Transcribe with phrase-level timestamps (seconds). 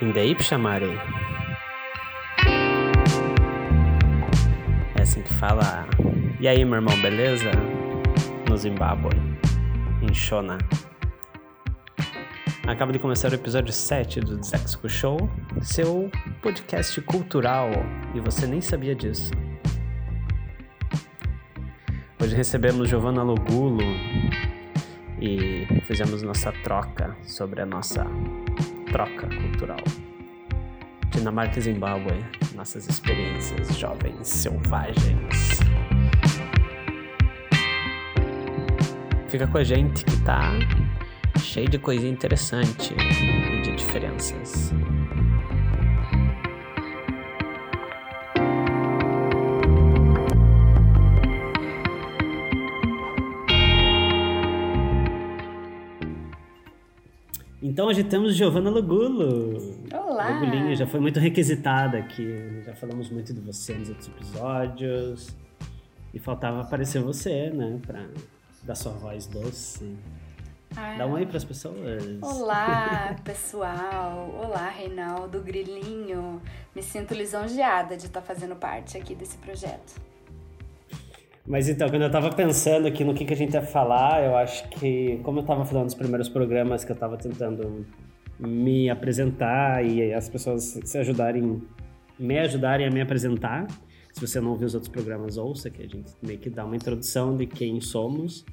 [0.00, 0.96] Indei chamare.
[4.94, 5.88] É assim que fala.
[6.38, 7.50] E aí, meu irmão, beleza?
[8.48, 9.10] No Zimbábue,
[10.00, 10.56] em Shona.
[12.64, 15.28] Acaba de começar o episódio 7 do Zexico Show,
[15.60, 16.08] seu
[16.42, 17.68] podcast cultural,
[18.14, 19.32] e você nem sabia disso.
[22.22, 23.82] Hoje recebemos Giovanna Logulo
[25.20, 28.06] e fizemos nossa troca sobre a nossa
[28.90, 29.82] troca cultural.
[31.10, 32.24] Dinamarca e Zimbábue,
[32.54, 35.60] nossas experiências jovens selvagens.
[39.28, 40.52] Fica com a gente que tá
[41.38, 44.72] cheio de coisinha interessante e de diferenças.
[57.78, 59.56] Então hoje temos Giovanna Logulo.
[59.94, 60.40] Olá!
[60.40, 62.60] Logulinho já foi muito requisitada aqui.
[62.66, 65.28] Já falamos muito de você nos outros episódios.
[66.12, 67.78] E faltava aparecer você, né?
[67.86, 68.04] Pra
[68.64, 69.96] dar sua voz doce.
[70.76, 72.02] Ah, Dá um oi pras pessoas.
[72.20, 74.28] Olá, pessoal!
[74.42, 76.42] Olá, Reinaldo Grilinho!
[76.74, 79.94] Me sinto lisonjeada de estar fazendo parte aqui desse projeto.
[81.48, 84.36] Mas então, quando eu tava pensando aqui no que, que a gente ia falar, eu
[84.36, 87.86] acho que, como eu tava falando nos primeiros programas, que eu tava tentando
[88.38, 91.62] me apresentar e as pessoas se ajudarem,
[92.18, 93.66] me ajudarem a me apresentar.
[94.12, 96.76] Se você não ouviu os outros programas, ouça, que a gente meio que dá uma
[96.76, 98.44] introdução de quem somos.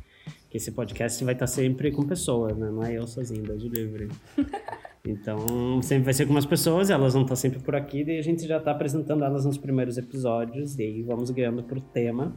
[0.50, 2.72] Que esse podcast vai estar sempre com pessoas, né?
[2.72, 4.08] Não é eu sozinho, Deus o livre.
[5.08, 8.24] Então, sempre vai ser com umas pessoas, elas vão estar sempre por aqui, daí a
[8.24, 12.36] gente já está apresentando elas nos primeiros episódios, daí vamos ganhando pro tema.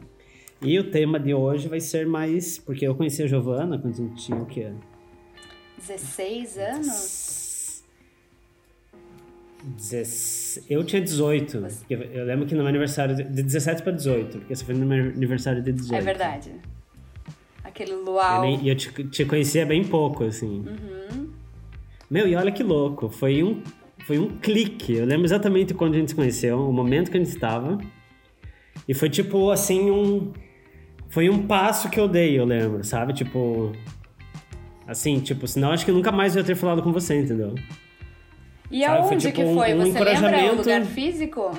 [0.61, 2.57] E o tema de hoje vai ser mais.
[2.57, 4.71] Porque eu conheci a Giovana quando a gente tinha o quê?
[5.77, 7.83] 16 anos?
[9.63, 11.59] Dezesse- Eu tinha 18.
[11.61, 13.15] Você- porque Eu lembro que no meu aniversário.
[13.15, 16.01] De 17 pra 18, porque você foi no meu aniversário de 18.
[16.01, 16.51] É verdade.
[17.63, 18.45] Aquele Eu luau.
[18.45, 20.65] E eu te, te conhecia bem pouco, assim.
[20.67, 21.29] Uhum.
[22.09, 23.09] Meu, e olha que louco.
[23.09, 23.61] Foi um,
[24.05, 24.93] foi um clique.
[24.95, 27.77] Eu lembro exatamente quando a gente se conheceu, o momento que a gente estava.
[28.87, 30.31] E foi tipo assim um.
[31.09, 33.13] Foi um passo que eu dei, eu lembro, sabe?
[33.13, 33.71] Tipo.
[34.87, 37.53] Assim, tipo, senão acho que nunca mais eu ia ter falado com você, entendeu?
[38.71, 39.73] E Sabe, foi aonde tipo que um- foi?
[39.73, 41.51] um Você lembra o lugar físico?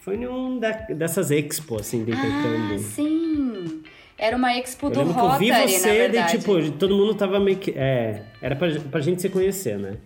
[0.00, 2.78] Foi num da- dessas expo, assim, de Ah, intercâmbio.
[2.78, 3.82] sim!
[4.18, 6.38] Era uma expo eu do lembro que eu Rotary, vi na você, e verdade.
[6.38, 7.72] tipo, todo mundo tava meio que.
[7.72, 9.96] É, era pra, pra gente se conhecer, né?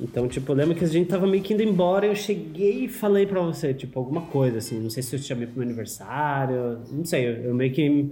[0.00, 2.88] Então, tipo, eu lembro que a gente tava meio que indo embora, eu cheguei e
[2.88, 5.64] falei pra você, tipo, alguma coisa, assim, não sei se eu te chamei pro meu
[5.64, 8.10] aniversário, não sei, eu, eu meio que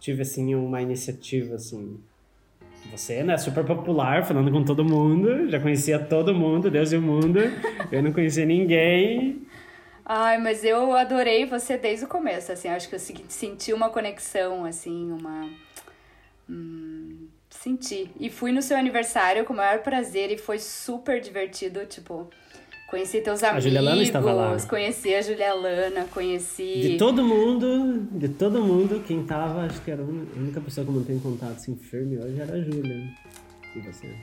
[0.00, 2.00] tive, assim, uma iniciativa, assim.
[2.90, 7.02] Você, né, super popular, falando com todo mundo, já conhecia todo mundo, Deus e o
[7.02, 7.38] mundo,
[7.92, 9.42] eu não conhecia ninguém.
[10.04, 13.88] Ai, mas eu adorei você desde o começo, assim, acho que eu se- senti uma
[13.88, 15.48] conexão, assim, uma...
[16.50, 17.03] Hum,
[17.64, 18.10] senti.
[18.20, 22.28] E fui no seu aniversário com o maior prazer e foi super divertido, tipo...
[22.90, 24.56] Conheci teus A amigos, Julia Lana estava lá.
[24.68, 26.80] conheci a Julia Lana, conheci...
[26.80, 30.08] De todo mundo, de todo mundo, quem tava, acho que era a a
[30.38, 33.08] única pessoa que eu mantenho contato assim firme hoje era a Júlia.
[33.74, 34.14] E você?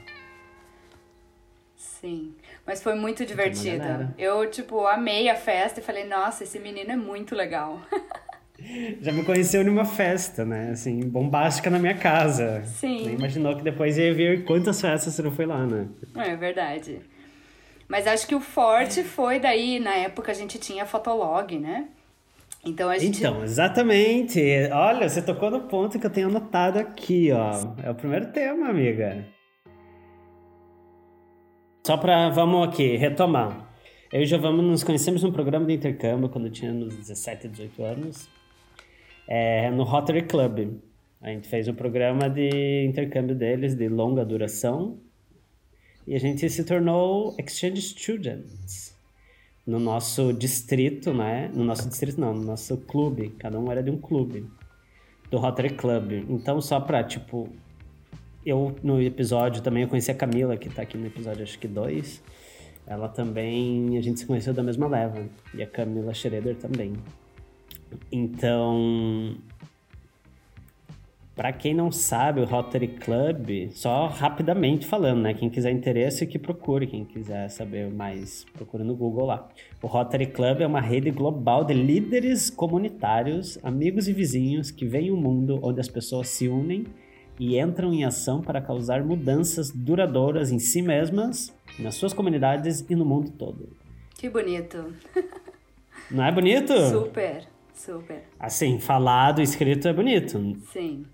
[1.75, 2.34] Sim,
[2.66, 3.79] mas foi muito divertido.
[3.79, 4.16] galera.
[4.18, 7.81] Eu, tipo, amei a festa e falei, nossa, esse menino é muito legal.
[9.01, 10.72] Já me conheceu numa festa, né?
[10.72, 12.63] Assim, bombástica na minha casa.
[12.66, 13.05] Sim.
[13.05, 15.88] Nem imaginou que depois ia ver quantas festas você não foi lá, né?
[16.16, 16.99] É verdade.
[17.88, 21.88] Mas acho que o forte foi daí, na época a gente tinha Fotolog, né?
[22.63, 23.19] Então a gente.
[23.19, 24.39] Então, exatamente.
[24.72, 27.51] Olha, você tocou no ponto que eu tenho anotado aqui, ó.
[27.83, 29.25] É o primeiro tema, amiga.
[31.85, 33.72] Só pra, vamos aqui, retomar.
[34.13, 38.29] Eu e o Giovanni nos conhecemos num programa de intercâmbio quando uns 17, 18 anos.
[39.28, 40.78] É, no Rotary Club.
[41.22, 44.97] A gente fez um programa de intercâmbio deles de longa duração.
[46.08, 48.97] E a gente se tornou Exchange Students
[49.66, 51.52] no nosso distrito, né?
[51.53, 53.29] No nosso distrito não, no nosso clube.
[53.38, 54.46] Cada um era de um clube.
[55.29, 56.12] Do Rotary Club.
[56.28, 57.47] Então, só pra, tipo...
[58.44, 61.67] Eu, no episódio, também eu conheci a Camila, que tá aqui no episódio, acho que
[61.67, 62.22] dois.
[62.88, 63.96] Ela também...
[63.97, 65.24] A gente se conheceu da mesma leva.
[65.53, 66.94] E a Camila Schroeder também.
[68.11, 69.35] Então...
[71.34, 75.34] Pra quem não sabe, o Rotary Club, só rapidamente falando, né?
[75.34, 76.85] Quem quiser interesse, que procure.
[76.85, 79.49] Quem quiser saber mais, procure no Google lá.
[79.82, 85.09] O Rotary Club é uma rede global de líderes comunitários, amigos e vizinhos que veem
[85.09, 86.85] um mundo onde as pessoas se unem
[87.40, 92.93] e entram em ação para causar mudanças duradouras em si mesmas, nas suas comunidades e
[92.93, 93.70] no mundo todo.
[94.16, 94.93] Que bonito.
[96.11, 96.73] Não é bonito?
[96.90, 98.23] Super, super.
[98.40, 100.58] Assim, falado, escrito é bonito.
[100.72, 101.06] Sim.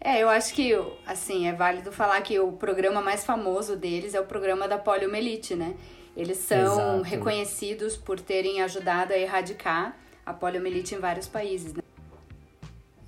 [0.00, 0.72] É, eu acho que,
[1.06, 5.54] assim, é válido falar que o programa mais famoso deles é o programa da poliomielite,
[5.54, 5.74] né?
[6.16, 7.02] Eles são Exato.
[7.02, 11.82] reconhecidos por terem ajudado a erradicar a poliomielite em vários países, né?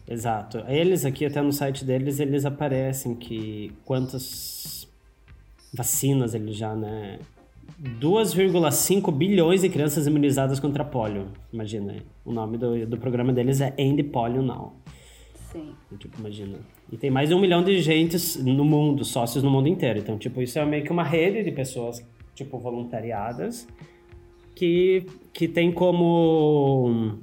[0.09, 0.65] Exato.
[0.69, 4.89] Eles aqui, até no site deles, eles aparecem que quantas
[5.75, 7.19] vacinas eles já, né?
[8.01, 11.29] 2,5 bilhões de crianças imunizadas contra polio.
[11.53, 11.97] Imagina,
[12.27, 14.75] o nome do, do programa deles é End Polio Now.
[15.53, 15.73] Sim.
[15.99, 16.59] Tipo, imagina.
[16.91, 20.01] E tem mais de um milhão de gente no mundo, sócios no mundo inteiro.
[20.01, 23.67] Então, tipo, isso é meio que uma rede de pessoas, tipo, voluntariadas,
[24.55, 27.19] que, que tem como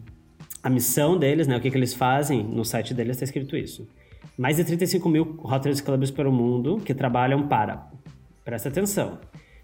[0.64, 3.88] a missão deles, né, o que, que eles fazem, no site deles está escrito isso.
[4.38, 7.92] Mais de 35 mil Rotary Clubs pelo mundo que trabalham para,
[8.46, 9.20] presta atenção,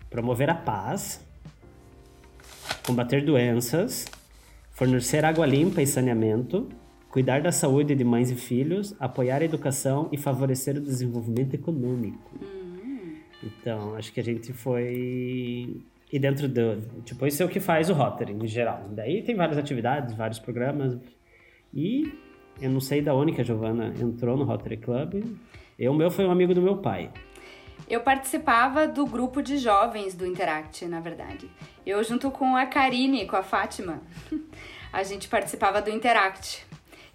[0.09, 1.25] promover a paz,
[2.85, 4.05] combater doenças,
[4.79, 6.69] fornecer água limpa e saneamento,
[7.09, 12.31] cuidar da saúde de mães e filhos, apoiar a educação e favorecer o desenvolvimento econômico.
[12.41, 13.17] Uhum.
[13.43, 15.83] Então, acho que a gente foi.
[16.09, 16.81] E dentro do.
[17.03, 18.85] Tipo, isso é o que faz o Rotary, em geral.
[18.91, 20.97] Daí tem várias atividades, vários programas.
[21.73, 22.13] E
[22.61, 25.25] eu não sei da onde que a Giovana entrou no Rotary Club.
[25.77, 27.11] Eu, o meu foi um amigo do meu pai.
[27.87, 31.49] Eu participava do grupo de jovens do Interact, na verdade.
[31.85, 34.01] Eu, junto com a Karine, com a Fátima,
[34.91, 36.67] a gente participava do Interact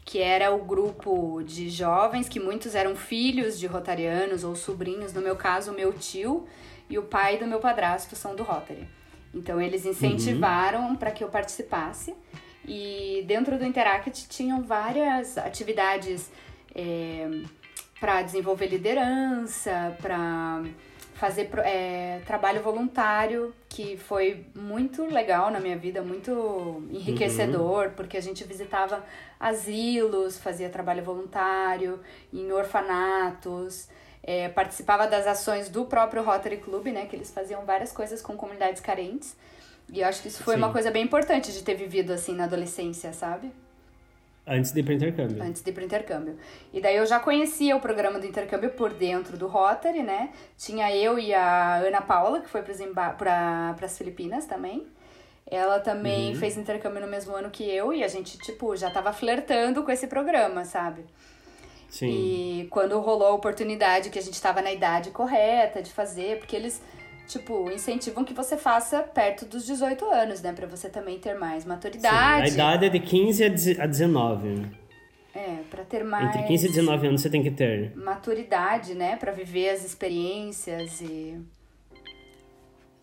[0.05, 5.13] que era o grupo de jovens, que muitos eram filhos de rotarianos ou sobrinhos.
[5.15, 6.47] No meu caso, o meu tio
[6.91, 8.87] e o pai do meu padrasto são do Rotary.
[9.35, 10.97] Então, eles incentivaram uhum.
[10.97, 12.15] para que eu participasse.
[12.67, 16.31] E dentro do Interact tinham várias atividades
[16.75, 17.43] é,
[17.99, 20.63] para desenvolver liderança, para
[21.15, 27.93] fazer é, trabalho voluntário, que foi muito legal na minha vida, muito enriquecedor, uhum.
[27.93, 29.05] porque a gente visitava
[29.39, 32.01] asilos, fazia trabalho voluntário,
[32.33, 33.89] em orfanatos,
[34.23, 38.37] é, participava das ações do próprio Rotary Club, né, que eles faziam várias coisas com
[38.37, 39.37] comunidades carentes.
[39.93, 40.63] E eu acho que isso foi Sim.
[40.63, 43.53] uma coisa bem importante de ter vivido assim na adolescência, sabe?
[44.47, 45.43] Antes de ir para intercâmbio.
[45.43, 46.37] Antes de ir para intercâmbio.
[46.73, 50.31] E daí eu já conhecia o programa do intercâmbio por dentro do Rotary, né?
[50.59, 54.87] Tinha eu e a Ana Paula, que foi para as Filipinas também.
[55.47, 56.41] Ela também uhum.
[56.41, 59.91] fez intercâmbio no mesmo ano que eu e a gente, tipo, já tava flertando com
[59.91, 61.05] esse programa, sabe?
[61.89, 62.09] Sim.
[62.09, 66.57] E quando rolou a oportunidade que a gente tava na idade correta de fazer, porque
[66.57, 66.83] eles
[67.27, 70.53] tipo, incentivam que você faça perto dos 18 anos, né?
[70.53, 72.51] Pra você também ter mais maturidade.
[72.51, 73.45] Sim, a idade é de 15
[73.81, 74.85] a 19.
[75.35, 76.29] É, pra ter mais.
[76.29, 77.95] Entre 15 e 19 anos você tem que ter.
[77.97, 79.17] Maturidade, né?
[79.17, 81.41] Pra viver as experiências e.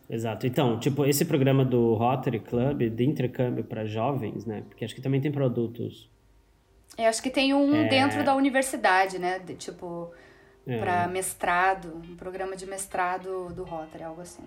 [0.10, 0.48] Exato.
[0.48, 4.64] Então, tipo, esse programa do Rotary Club de intercâmbio para jovens, né?
[4.68, 6.10] Porque acho que também tem produtos.
[6.98, 7.88] Eu acho que tem um é...
[7.88, 9.40] dentro da universidade, né?
[9.40, 10.12] De, tipo,
[10.72, 10.80] é.
[10.80, 14.44] para mestrado, um programa de mestrado do Rotary, algo assim.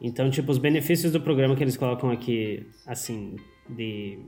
[0.00, 3.36] Então, tipo, os benefícios do programa que eles colocam aqui, assim,
[3.68, 4.18] de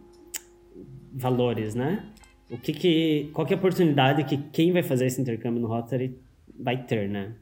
[1.13, 2.07] valores, né?
[2.51, 5.69] O que que, qual que é a oportunidade que quem vai fazer esse intercâmbio no
[5.69, 6.19] Rotary
[6.59, 7.33] vai ter, né?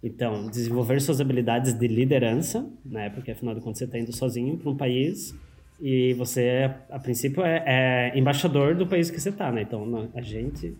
[0.00, 3.10] Então, desenvolver suas habilidades de liderança, né?
[3.10, 5.34] Porque afinal de contas você está indo sozinho para um país
[5.80, 9.62] e você, a princípio, é, é embaixador do país que você está, né?
[9.62, 10.76] Então, a gente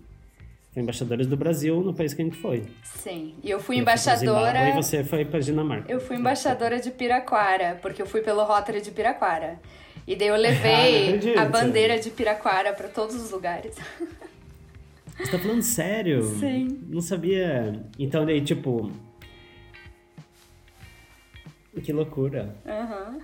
[0.77, 2.65] embaixadores do Brasil no país que a gente foi.
[2.83, 3.35] Sim.
[3.43, 4.59] E eu fui eu embaixadora.
[4.61, 5.91] Fui e você foi para Dinamarca.
[5.91, 9.61] Eu fui embaixadora de Piraquara, porque eu fui pelo Rotary de Piraquara.
[10.07, 13.77] E daí eu levei ah, a bandeira de Piraquara para todos os lugares.
[15.17, 16.23] Você tá falando sério?
[16.41, 16.81] Sim.
[16.89, 17.81] Não sabia.
[17.97, 18.91] Então daí, tipo.
[21.83, 22.57] Que loucura.
[22.67, 23.13] Aham.
[23.13, 23.21] Uhum.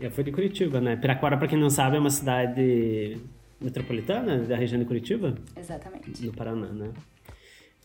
[0.00, 0.96] Eu fui de Curitiba, né?
[0.96, 3.18] Piraquara, pra quem não sabe, é uma cidade
[3.60, 5.34] metropolitana da região de Curitiba?
[5.56, 6.24] Exatamente.
[6.24, 6.92] No Paraná, né?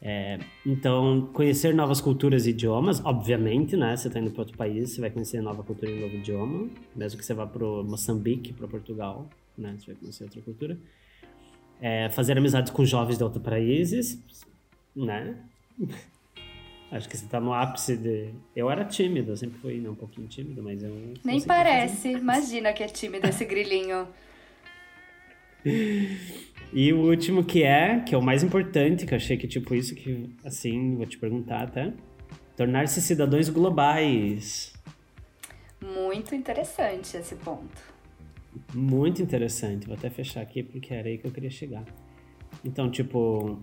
[0.02, 3.96] É, então, conhecer novas culturas e idiomas, obviamente, né?
[3.96, 6.70] Você está indo para outro país, você vai conhecer nova cultura e um novo idioma,
[6.96, 9.76] mesmo que você vá para Moçambique, para Portugal, né?
[9.78, 10.78] Você vai conhecer outra cultura.
[11.82, 14.22] É, fazer amizades com jovens de outros países,
[14.96, 15.36] né?
[16.92, 18.34] Acho que você está no ápice de.
[18.56, 21.14] Eu era tímido, eu sempre fui né, um pouquinho tímido, mas eu.
[21.24, 24.08] Nem parece, imagina que é tímido esse grilinho.
[26.72, 29.74] E o último que é, que é o mais importante, que eu achei que tipo
[29.74, 31.92] isso que, assim, vou te perguntar até.
[32.56, 34.74] Tornar-se cidadãos globais.
[35.82, 37.82] Muito interessante esse ponto.
[38.74, 39.88] Muito interessante.
[39.88, 41.84] Vou até fechar aqui porque era aí que eu queria chegar.
[42.64, 43.58] Então, tipo,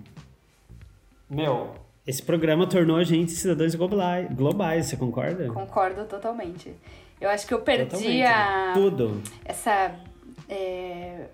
[1.30, 1.74] Meu,
[2.06, 5.46] esse programa tornou a gente cidadãos globais, você concorda?
[5.48, 6.74] Concordo totalmente.
[7.20, 8.72] Eu acho que eu perdi totalmente, a...
[8.74, 9.22] Tudo.
[9.44, 9.94] Essa...
[10.48, 11.26] É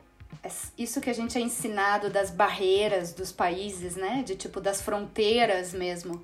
[0.77, 4.23] isso que a gente é ensinado das barreiras dos países, né?
[4.25, 6.23] De tipo das fronteiras mesmo,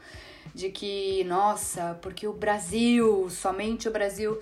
[0.54, 4.40] de que nossa, porque o Brasil, somente o Brasil.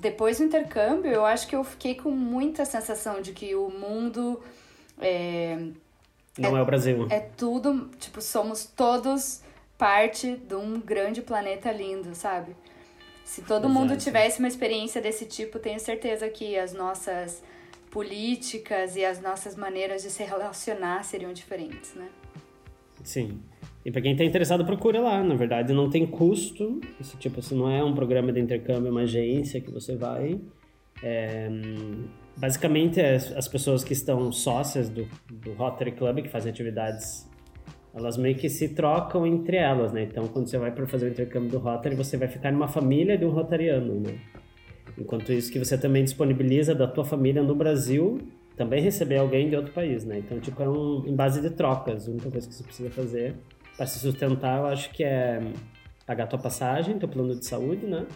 [0.00, 4.42] Depois do intercâmbio, eu acho que eu fiquei com muita sensação de que o mundo
[4.98, 5.56] é,
[6.38, 7.06] não é, é o Brasil.
[7.10, 9.40] É tudo, tipo, somos todos
[9.78, 12.56] parte de um grande planeta lindo, sabe?
[13.24, 13.68] Se todo Exato.
[13.68, 17.42] mundo tivesse uma experiência desse tipo, tenho certeza que as nossas
[17.96, 22.10] políticas e as nossas maneiras de se relacionar seriam diferentes, né?
[23.02, 23.40] Sim.
[23.86, 25.24] E para quem está interessado, procura lá.
[25.24, 26.78] Na verdade, não tem custo.
[27.00, 30.38] Isso, tipo, se não é um programa de intercâmbio, é uma agência que você vai.
[31.02, 31.48] É,
[32.36, 37.26] basicamente, as, as pessoas que estão sócias do, do Rotary Club, que fazem atividades,
[37.94, 40.02] elas meio que se trocam entre elas, né?
[40.02, 43.16] Então, quando você vai para fazer o intercâmbio do Rotary, você vai ficar numa família
[43.16, 44.18] de um rotariano, né?
[44.98, 48.18] Enquanto isso que você também disponibiliza da tua família no Brasil
[48.56, 50.18] também receber alguém de outro país, né?
[50.18, 52.08] Então, tipo, é um em base de trocas.
[52.08, 53.36] A única coisa que você precisa fazer
[53.76, 55.40] para se sustentar, eu acho que é
[56.06, 58.06] pagar tua passagem, teu plano de saúde, né?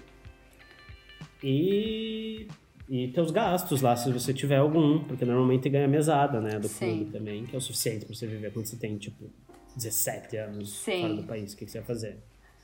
[1.45, 2.49] E
[2.89, 6.87] e teus gastos lá, se você tiver algum, porque normalmente ganha mesada, né, do Sim.
[6.97, 9.31] clube também, que é o suficiente para você viver quando você tem, tipo,
[9.77, 11.01] 17 anos Sim.
[11.01, 11.53] fora do país.
[11.53, 12.19] O que, que você vai fazer?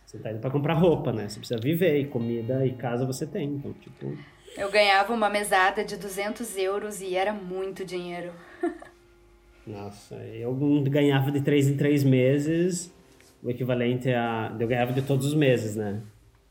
[0.07, 1.29] Você tá indo pra comprar roupa, né?
[1.29, 3.55] Você precisa viver, e comida e casa você tem.
[3.55, 4.17] Então, tipo.
[4.57, 8.33] Eu ganhava uma mesada de 200 euros e era muito dinheiro.
[9.67, 10.55] Nossa, eu
[10.89, 12.95] ganhava de 3 em 3 meses,
[13.43, 14.57] o equivalente a.
[14.59, 16.01] Eu ganhava de todos os meses, né?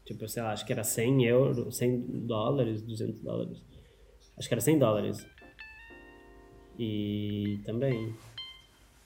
[0.03, 3.57] Tipo, sei lá, acho que era 100 euros, 100 dólares, 200 dólares.
[4.37, 5.25] Acho que era 100 dólares.
[6.77, 8.13] E também.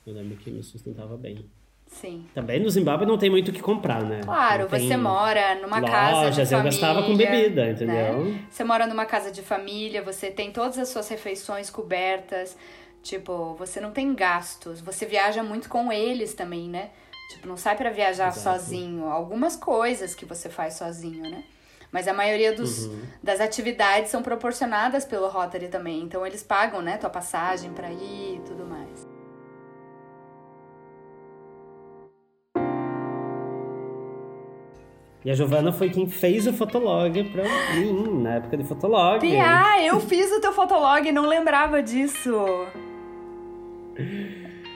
[0.07, 1.45] Eu lembro que me sustentava bem.
[1.89, 2.25] Sim.
[2.35, 4.21] Também no Zimbábue não tem muito o que comprar, né?
[4.23, 6.57] Claro, você mora numa lojas, casa de família.
[6.57, 8.25] eu gastava com bebida, entendeu?
[8.25, 8.45] Né?
[8.49, 12.55] Você mora numa casa de família, você tem todas as suas refeições cobertas.
[13.01, 14.81] Tipo, você não tem gastos.
[14.81, 16.91] Você viaja muito com eles também, né?
[17.31, 18.59] Tipo, não sai para viajar Exato.
[18.59, 19.05] sozinho.
[19.05, 21.43] Algumas coisas que você faz sozinho, né?
[21.91, 23.01] Mas a maioria dos, uhum.
[23.23, 26.01] das atividades são proporcionadas pelo Rotary também.
[26.01, 29.08] Então eles pagam, né, tua passagem para ir e tudo mais.
[35.23, 37.43] E a Giovana foi quem fez o Fotolog pra
[37.75, 39.25] mim, na época de Fotolog.
[39.37, 42.31] Ah, eu fiz o teu Fotolog, não lembrava disso.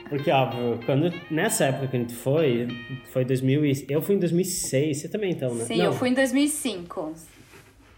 [0.09, 2.67] Porque, óbvio, quando, nessa época que a gente foi,
[3.11, 5.63] foi 2000 e, eu fui em 2006, você também então, né?
[5.63, 5.85] Sim, não.
[5.85, 7.13] eu fui em 2005.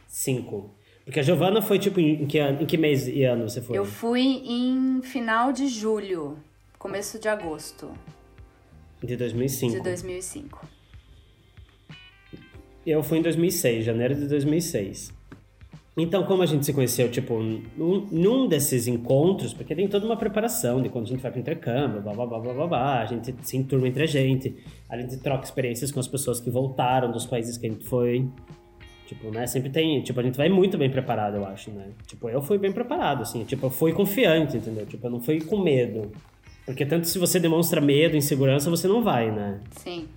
[0.07, 0.69] Cinco.
[1.03, 3.75] Porque a Giovana foi, tipo, em que, em que mês e ano você foi?
[3.75, 6.37] Eu fui em final de julho,
[6.77, 7.91] começo de agosto.
[9.03, 9.73] De 2005.
[9.73, 10.74] De 2005.
[12.85, 15.13] Eu fui em 2006, janeiro de 2006.
[15.97, 20.17] Então, como a gente se conheceu, tipo, num, num desses encontros, porque tem toda uma
[20.17, 23.05] preparação de quando a gente vai para intercâmbio, blá, blá, blá, blá, blá, blá, a
[23.05, 24.57] gente se enturma entre a gente,
[24.89, 28.27] a gente troca experiências com as pessoas que voltaram dos países que a gente foi.
[29.07, 31.89] Tipo, né, sempre tem, tipo, a gente vai muito bem preparado, eu acho, né?
[32.07, 34.85] Tipo, eu fui bem preparado, assim, tipo, eu fui confiante, entendeu?
[34.85, 36.11] Tipo, eu não fui com medo.
[36.65, 39.61] Porque tanto se você demonstra medo, insegurança, você não vai, né?
[39.77, 40.07] Sim.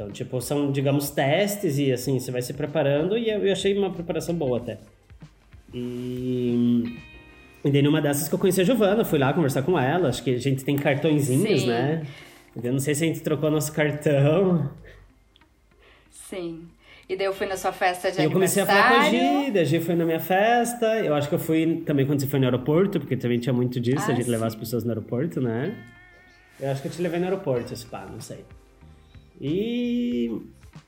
[0.00, 3.76] Então, tipo, são, digamos, testes e assim, você vai se preparando e eu, eu achei
[3.76, 4.78] uma preparação boa até.
[5.74, 6.96] E,
[7.62, 10.24] e daí numa dessas que eu conheci a Giovana, fui lá conversar com ela, acho
[10.24, 11.66] que a gente tem cartõezinhos, Sim.
[11.66, 12.06] né?
[12.64, 14.70] Eu não sei se a gente trocou nosso cartão.
[16.10, 16.66] Sim.
[17.06, 19.58] E daí eu fui na sua festa de eu comecei a falar com a Gi,
[19.58, 20.86] a Gi foi na minha festa.
[21.00, 23.78] Eu acho que eu fui também quando você foi no aeroporto, porque também tinha muito
[23.78, 24.30] disso, ah, a gente sim.
[24.30, 25.76] levar as pessoas no aeroporto, né?
[26.58, 28.42] Eu acho que eu te levei no aeroporto, esse pá, não sei.
[29.40, 30.40] E.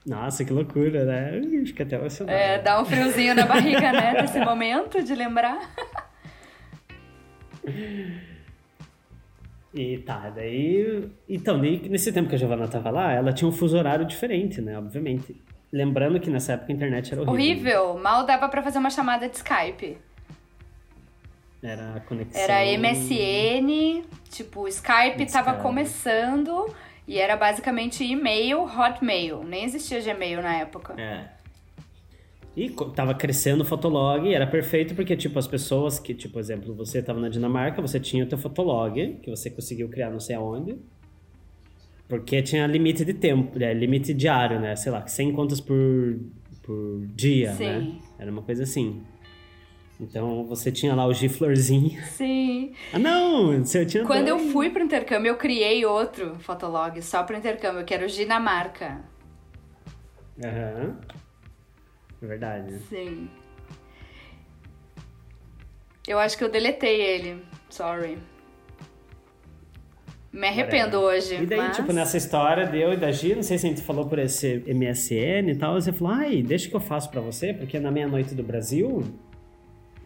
[0.04, 1.40] Nossa, que loucura, né?
[1.62, 2.37] Acho que até emocionado.
[2.37, 4.21] É, dá um friozinho na barriga, né?
[4.21, 5.59] Nesse momento de lembrar.
[9.75, 11.11] E tá, daí.
[11.26, 14.76] Então, nesse tempo que a Giovana tava lá, ela tinha um fuso horário diferente, né?
[14.76, 15.35] Obviamente.
[15.73, 17.32] Lembrando que nessa época a internet era horrível.
[17.32, 17.99] Horrível!
[17.99, 19.97] Mal dava pra fazer uma chamada de Skype.
[21.62, 22.42] Era a conexão.
[22.42, 26.66] Era MSN, tipo, o Skype tava começando.
[27.06, 29.42] E era basicamente e-mail, hotmail.
[29.44, 30.94] Nem existia Gmail na época.
[31.00, 31.28] É.
[32.56, 36.75] E tava crescendo o Fotolog, era perfeito porque, tipo, as pessoas que, tipo, por exemplo,
[36.75, 40.37] você tava na Dinamarca, você tinha o teu Fotolog, que você conseguiu criar não sei
[40.37, 40.76] aonde.
[42.06, 44.76] Porque tinha limite de tempo, é, limite diário, né?
[44.76, 46.21] Sei lá, 100 contas por,
[46.62, 47.56] por dia, né?
[47.56, 47.64] Sim.
[47.64, 47.99] né?
[48.18, 49.02] Era uma coisa assim.
[50.02, 52.02] Então você tinha lá o G Florzinho.
[52.06, 52.73] Sim.
[52.92, 53.64] Ah, não!
[53.64, 54.42] Você tinha Quando dois.
[54.42, 59.00] eu fui pro intercâmbio, eu criei outro fotolog só pro intercâmbio, que era o Dinamarca.
[60.44, 60.99] Aham.
[62.21, 62.78] É verdade.
[62.88, 63.28] Sim.
[66.06, 67.42] Eu acho que eu deletei ele.
[67.71, 68.18] Sorry.
[70.32, 71.42] Me arrependo hoje.
[71.42, 71.76] E daí, mas...
[71.76, 74.64] tipo, nessa história deu e da Gi, não sei se a gente falou por esse
[74.66, 78.35] MSN e tal, você falou, ai, deixa que eu faço pra você, porque na meia-noite
[78.35, 79.04] do Brasil,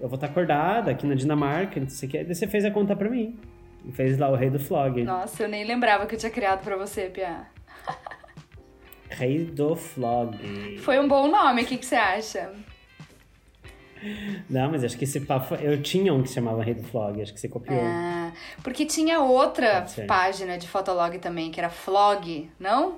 [0.01, 2.25] eu vou estar acordada aqui na Dinamarca, não sei o que.
[2.25, 3.39] Daí você fez a conta pra mim.
[3.85, 5.03] E fez lá o rei do flog.
[5.05, 7.47] Nossa, eu nem lembrava que eu tinha criado pra você, Pia.
[9.09, 10.37] Rei do flog.
[10.79, 12.53] Foi um bom nome, o que, que você acha?
[14.49, 15.55] Não, mas acho que esse papo.
[15.55, 17.81] Eu tinha um que se chamava Rei do Flog, acho que você copiou.
[17.83, 22.97] Ah, porque tinha outra página de Fotolog também, que era Flog, não?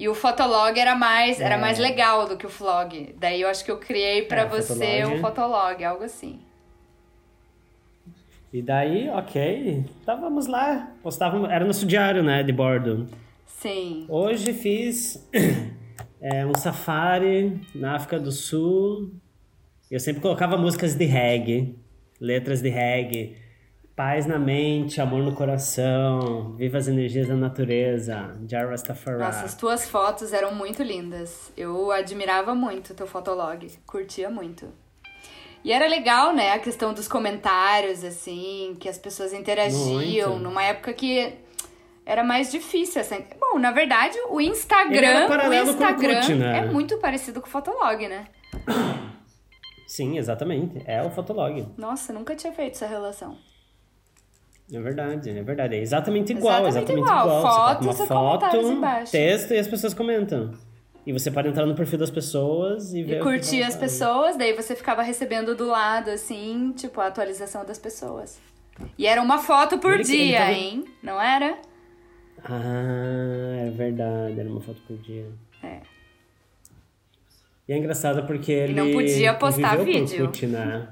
[0.00, 1.58] E o Fotolog era mais, era É.
[1.58, 3.14] mais legal do que o Flog.
[3.18, 5.14] Daí eu acho que eu criei pra É, você Fotolog.
[5.14, 6.40] o Fotolog, algo assim.
[8.50, 9.84] E daí, ok.
[10.00, 10.90] Estávamos lá.
[11.02, 11.50] Postávamos.
[11.50, 12.42] Era nosso diário, né?
[12.42, 13.08] De bordo.
[13.46, 14.06] Sim.
[14.08, 15.28] Hoje fiz
[16.20, 19.10] é, um safari na África do Sul.
[19.90, 21.76] Eu sempre colocava músicas de reggae,
[22.18, 23.36] letras de reggae.
[23.96, 29.18] Paz na mente, amor no coração, viva as energias da natureza, Jar Rastafari.
[29.18, 31.52] Nossa, as tuas fotos eram muito lindas.
[31.56, 33.70] Eu admirava muito o teu fotolog.
[33.86, 34.72] Curtia muito.
[35.62, 40.42] E era legal, né, a questão dos comentários, assim, que as pessoas interagiam Muito.
[40.44, 41.34] numa época que
[42.06, 43.24] era mais difícil, assim.
[43.38, 46.58] Bom, na verdade, o Instagram, o Instagram Orkut, né?
[46.58, 48.26] é muito parecido com o Fotolog, né?
[49.86, 50.82] Sim, exatamente.
[50.86, 51.66] É o Fotolog.
[51.76, 53.36] Nossa, nunca tinha feito essa relação.
[54.72, 55.74] É verdade, é verdade.
[55.74, 57.38] É exatamente igual, Exatamente exatamente, igual.
[57.38, 57.42] igual.
[57.42, 59.12] Foto, você coloca uma foto, embaixo.
[59.12, 60.52] texto e as pessoas comentam.
[61.06, 63.74] E você pode entrar no perfil das pessoas e ver E o que curtir as
[63.74, 68.38] pessoas, daí você ficava recebendo do lado, assim, tipo, a atualização das pessoas.
[68.96, 70.84] E era uma foto por Ele que- ele dia, tava- hein?
[71.02, 71.58] Não era?
[72.44, 75.26] Ah, é verdade, era uma foto por dia.
[75.62, 75.80] É.
[77.68, 78.74] E é engraçado porque ele.
[78.74, 80.48] não podia postar conviveu com o vídeo.
[80.48, 80.88] Né?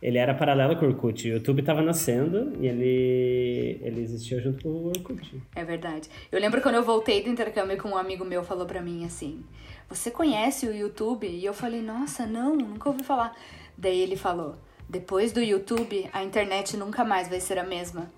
[0.00, 1.28] Ele era paralelo com o Orkut.
[1.28, 5.42] O YouTube tava nascendo e ele, ele existia junto com o Orkut.
[5.56, 6.08] É verdade.
[6.30, 9.44] Eu lembro quando eu voltei do intercâmbio que um amigo meu falou pra mim assim:
[9.88, 11.26] Você conhece o YouTube?
[11.26, 13.34] E eu falei: Nossa, não, nunca ouvi falar.
[13.76, 14.54] Daí ele falou:
[14.88, 18.08] Depois do YouTube, a internet nunca mais vai ser a mesma.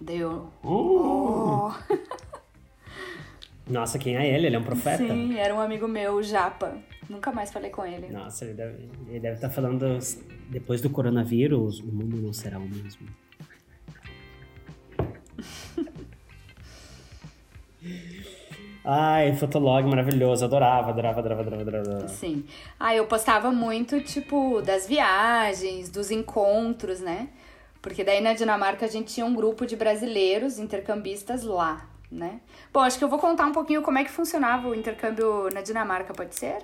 [0.00, 0.50] Daí eu.
[0.64, 1.70] Uh!
[1.70, 1.72] Oh.
[3.68, 4.46] Nossa, quem é ele?
[4.46, 4.98] Ele é um profeta?
[4.98, 6.78] Sim, era um amigo meu, o Japa.
[7.08, 8.08] Nunca mais falei com ele.
[8.08, 9.98] Nossa, ele deve, ele deve estar falando.
[10.48, 13.06] Depois do coronavírus, o mundo não será o mesmo.
[18.88, 22.08] Ai, Fotolog maravilhoso, adorava, adorava, adorava, adorava, adorava.
[22.08, 22.44] Sim.
[22.78, 27.28] Ah, eu postava muito, tipo, das viagens, dos encontros, né?
[27.82, 32.40] Porque daí na Dinamarca a gente tinha um grupo de brasileiros intercambistas lá, né?
[32.72, 35.62] Bom, acho que eu vou contar um pouquinho como é que funcionava o intercâmbio na
[35.62, 36.58] Dinamarca, pode ser?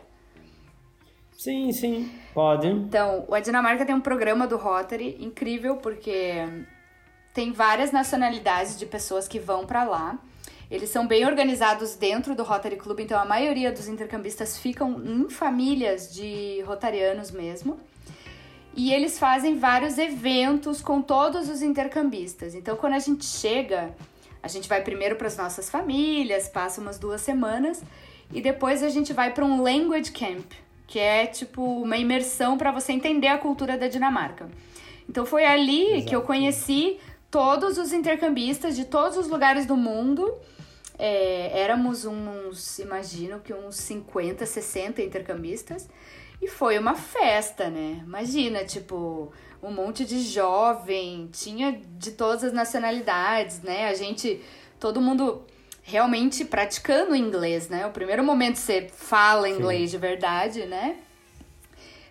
[1.43, 2.69] Sim, sim, pode.
[2.69, 6.35] Então, a Dinamarca tem um programa do Rotary incrível porque
[7.35, 10.21] tem várias nacionalidades de pessoas que vão pra lá.
[10.71, 15.29] Eles são bem organizados dentro do Rotary Club, então a maioria dos intercambistas ficam em
[15.29, 17.81] famílias de rotarianos mesmo.
[18.73, 22.55] E eles fazem vários eventos com todos os intercambistas.
[22.55, 23.93] Então, quando a gente chega,
[24.41, 27.83] a gente vai primeiro para as nossas famílias, passa umas duas semanas,
[28.33, 30.53] e depois a gente vai para um language camp,
[30.93, 34.51] que é tipo uma imersão para você entender a cultura da Dinamarca.
[35.09, 36.27] Então, foi ali que eu Exato.
[36.27, 36.99] conheci
[37.31, 40.31] todos os intercambistas de todos os lugares do mundo.
[40.99, 45.89] É, éramos uns, imagino que uns 50, 60 intercambistas.
[46.43, 48.03] E foi uma festa, né?
[48.05, 53.89] Imagina, tipo, um monte de jovem, tinha de todas as nacionalidades, né?
[53.89, 54.43] A gente,
[54.79, 55.43] todo mundo
[55.93, 57.87] realmente praticando inglês, né?
[57.87, 60.97] O primeiro momento você fala inglês de verdade, né?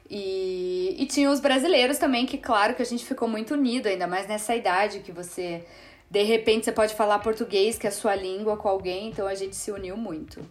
[0.08, 4.06] E, e tinha os brasileiros também, que claro que a gente ficou muito unido, ainda
[4.06, 5.66] mais nessa idade que você,
[6.12, 9.34] de repente, você pode falar português, que é a sua língua, com alguém, então a
[9.34, 10.46] gente se uniu muito.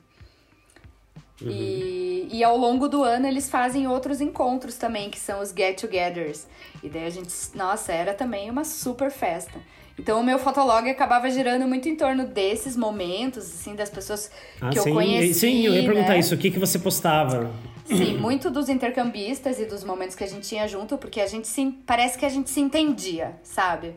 [1.43, 6.47] E, e ao longo do ano eles fazem outros encontros também, que são os get-togethers.
[6.83, 9.59] E daí a gente, nossa, era também uma super festa.
[10.01, 14.71] Então o meu fotolog acabava girando muito em torno desses momentos, assim, das pessoas Ah,
[14.71, 15.35] que sim, eu conheci.
[15.35, 16.19] sim, eu ia perguntar né?
[16.21, 16.35] isso.
[16.35, 17.51] O que, que você postava?
[17.85, 21.47] Sim, muito dos intercambistas e dos momentos que a gente tinha junto, porque a gente
[21.47, 23.95] se, parece que a gente se entendia, sabe?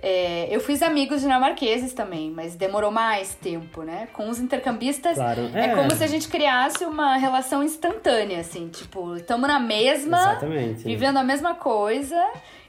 [0.00, 4.08] É, eu fiz amigos dinamarqueses também, mas demorou mais tempo, né?
[4.12, 5.50] Com os intercambistas, Claro.
[5.54, 5.66] é.
[5.66, 5.74] É.
[5.74, 10.84] como se a gente criasse uma relação instantânea, assim, tipo, estamos na mesma, Exatamente.
[10.84, 12.22] vivendo a mesma coisa,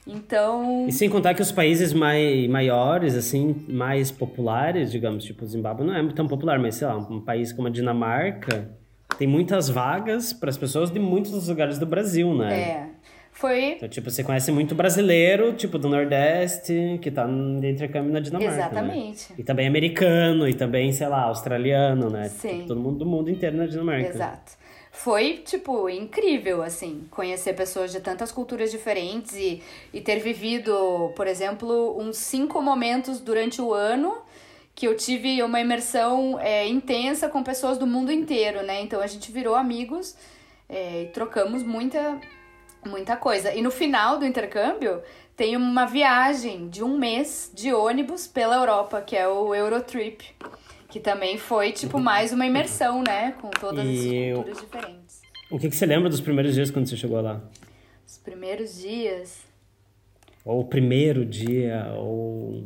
[0.08, 0.88] então.
[0.88, 5.86] E sem contar que os países mai, maiores, assim, mais populares, digamos, tipo o Zimbábue
[5.86, 8.70] não é tão popular, mas sei lá, um país como a Dinamarca
[9.18, 12.60] tem muitas vagas para as pessoas de muitos lugares do Brasil, né?
[12.60, 12.88] É.
[13.32, 13.74] Foi.
[13.74, 18.56] Então, tipo, você conhece muito brasileiro, tipo, do Nordeste, que tá de intercâmbio na Dinamarca.
[18.56, 18.62] né?
[18.62, 19.34] Exatamente.
[19.38, 22.30] E também americano, e também, sei lá, australiano, né?
[22.30, 22.50] Sim.
[22.50, 24.08] Tipo, todo mundo do mundo inteiro na Dinamarca.
[24.08, 24.54] Exato.
[24.96, 29.62] Foi, tipo, incrível, assim, conhecer pessoas de tantas culturas diferentes e,
[29.94, 34.18] e ter vivido, por exemplo, uns cinco momentos durante o ano
[34.74, 38.82] que eu tive uma imersão é, intensa com pessoas do mundo inteiro, né?
[38.82, 40.16] Então a gente virou amigos
[40.68, 42.20] é, e trocamos muita,
[42.86, 43.54] muita coisa.
[43.54, 45.04] E no final do intercâmbio
[45.36, 50.34] tem uma viagem de um mês de ônibus pela Europa, que é o Eurotrip.
[50.96, 53.34] Que também foi, tipo, mais uma imersão, né?
[53.42, 55.22] Com todas E culturas diferentes.
[55.52, 57.44] O que, que você lembra dos primeiros dias quando você chegou lá?
[58.08, 59.44] Os primeiros dias.
[60.46, 62.64] Ou o primeiro dia, ou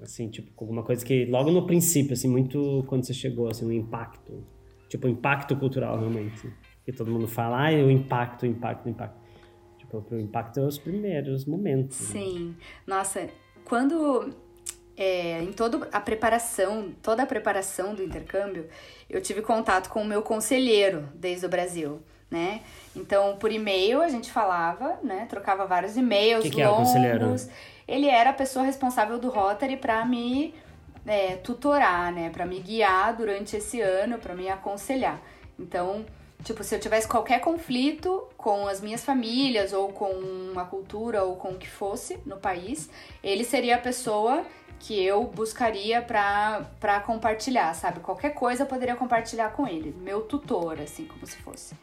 [0.00, 3.72] assim, tipo, alguma coisa que logo no princípio, assim, muito quando você chegou, assim, um
[3.72, 4.46] impacto.
[4.88, 6.48] Tipo, um impacto cultural, realmente.
[6.84, 9.20] Que todo mundo fala, ah, o impacto, o impacto, o impacto.
[9.76, 11.98] Tipo, o impacto é os primeiros momentos.
[12.14, 12.20] né?
[12.20, 12.56] Sim.
[12.86, 13.28] Nossa,
[13.64, 14.45] quando.
[14.96, 18.68] É, em toda a preparação, toda a preparação do intercâmbio,
[19.10, 22.62] eu tive contato com o meu conselheiro desde o Brasil, né?
[22.94, 25.26] Então, por e-mail a gente falava, né?
[25.28, 26.88] Trocava vários e-mails Que que é longos.
[26.88, 27.36] conselheiro?
[27.86, 30.54] Ele era a pessoa responsável do Rotary para me
[31.06, 32.30] é, tutorar, né?
[32.30, 35.20] Para me guiar durante esse ano, para me aconselhar.
[35.58, 36.04] Então,
[36.42, 41.36] tipo, se eu tivesse qualquer conflito com as minhas famílias, ou com uma cultura, ou
[41.36, 42.90] com o que fosse no país,
[43.22, 44.44] ele seria a pessoa
[44.78, 48.00] que eu buscaria pra pra compartilhar, sabe?
[48.00, 49.94] Qualquer coisa eu poderia compartilhar com ele.
[50.00, 51.74] Meu tutor, assim, como se fosse.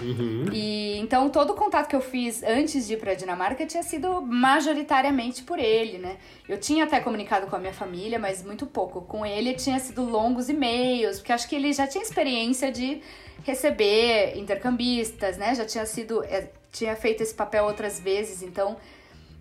[0.00, 0.46] Uhum.
[0.52, 4.22] E então todo o contato que eu fiz antes de ir pra Dinamarca tinha sido
[4.22, 6.16] majoritariamente por ele, né?
[6.48, 9.02] Eu tinha até comunicado com a minha família, mas muito pouco.
[9.02, 13.00] Com ele tinha sido longos e-mails, porque acho que ele já tinha experiência de
[13.44, 15.54] receber intercambistas, né?
[15.54, 18.76] Já tinha sido é, tinha feito esse papel outras vezes, então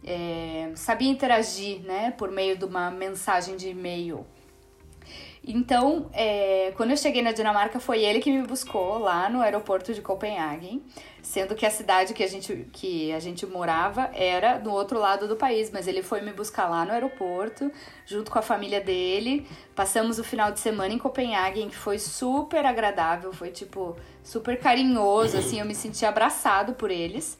[0.07, 2.11] é, sabia interagir, né?
[2.11, 4.25] Por meio de uma mensagem de e-mail.
[5.49, 9.93] Então, é, quando eu cheguei na Dinamarca, foi ele que me buscou lá no aeroporto
[9.93, 10.83] de Copenhagen,
[11.21, 15.25] sendo que a cidade que a gente, que a gente morava era do outro lado
[15.25, 17.71] do país, mas ele foi me buscar lá no aeroporto,
[18.05, 19.47] junto com a família dele.
[19.73, 25.37] Passamos o final de semana em Copenhagen, que foi super agradável, foi tipo super carinhoso,
[25.37, 27.37] assim, eu me senti abraçado por eles.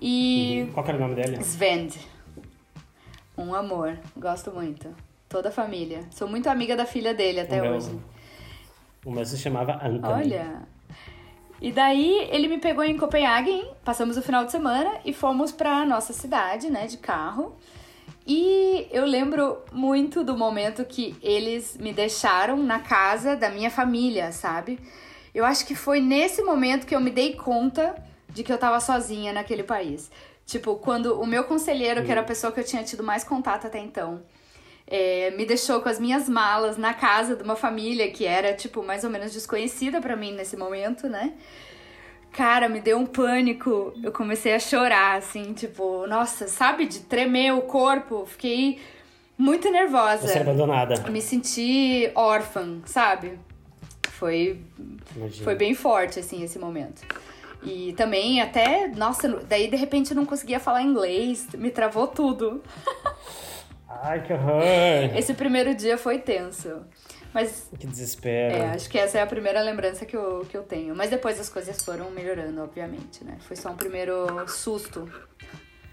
[0.00, 1.42] E Qual era o nome dele?
[1.42, 1.98] Svend.
[3.36, 3.98] Um amor.
[4.16, 4.94] Gosto muito.
[5.28, 6.00] Toda a família.
[6.10, 7.98] Sou muito amiga da filha dele até O meu- hoje.
[9.04, 10.00] O meu se chamava Anthony.
[10.04, 10.62] Olha.
[11.60, 15.84] E daí ele me pegou em Copenhagen, passamos o final de semana e fomos pra
[15.86, 17.56] nossa cidade, né, de carro.
[18.26, 24.32] E eu lembro muito do momento que eles me deixaram na casa da minha família,
[24.32, 24.78] sabe?
[25.34, 27.94] Eu acho que foi nesse momento que eu me dei conta
[28.34, 30.10] de que eu tava sozinha naquele país.
[30.44, 33.66] Tipo, quando o meu conselheiro, que era a pessoa que eu tinha tido mais contato
[33.66, 34.20] até então,
[34.86, 38.82] é, me deixou com as minhas malas na casa de uma família que era, tipo,
[38.82, 41.32] mais ou menos desconhecida pra mim nesse momento, né?
[42.32, 43.94] Cara, me deu um pânico.
[44.02, 48.26] Eu comecei a chorar, assim, tipo, nossa, sabe, de tremer o corpo.
[48.26, 48.80] Fiquei
[49.38, 50.26] muito nervosa.
[50.26, 51.10] Você era abandonada.
[51.10, 53.38] Me senti órfã, sabe?
[54.10, 54.60] Foi
[55.16, 55.44] Imagina.
[55.44, 57.02] foi bem forte, assim, esse momento.
[57.64, 62.62] E também até, nossa, daí de repente eu não conseguia falar inglês, me travou tudo.
[63.88, 64.62] Ai, que horror!
[65.16, 66.82] Esse primeiro dia foi tenso.
[67.32, 68.54] Mas Que desespero.
[68.54, 70.94] é, acho que essa é a primeira lembrança que eu, que eu tenho.
[70.94, 73.36] Mas depois as coisas foram melhorando, obviamente, né?
[73.40, 75.08] Foi só um primeiro susto.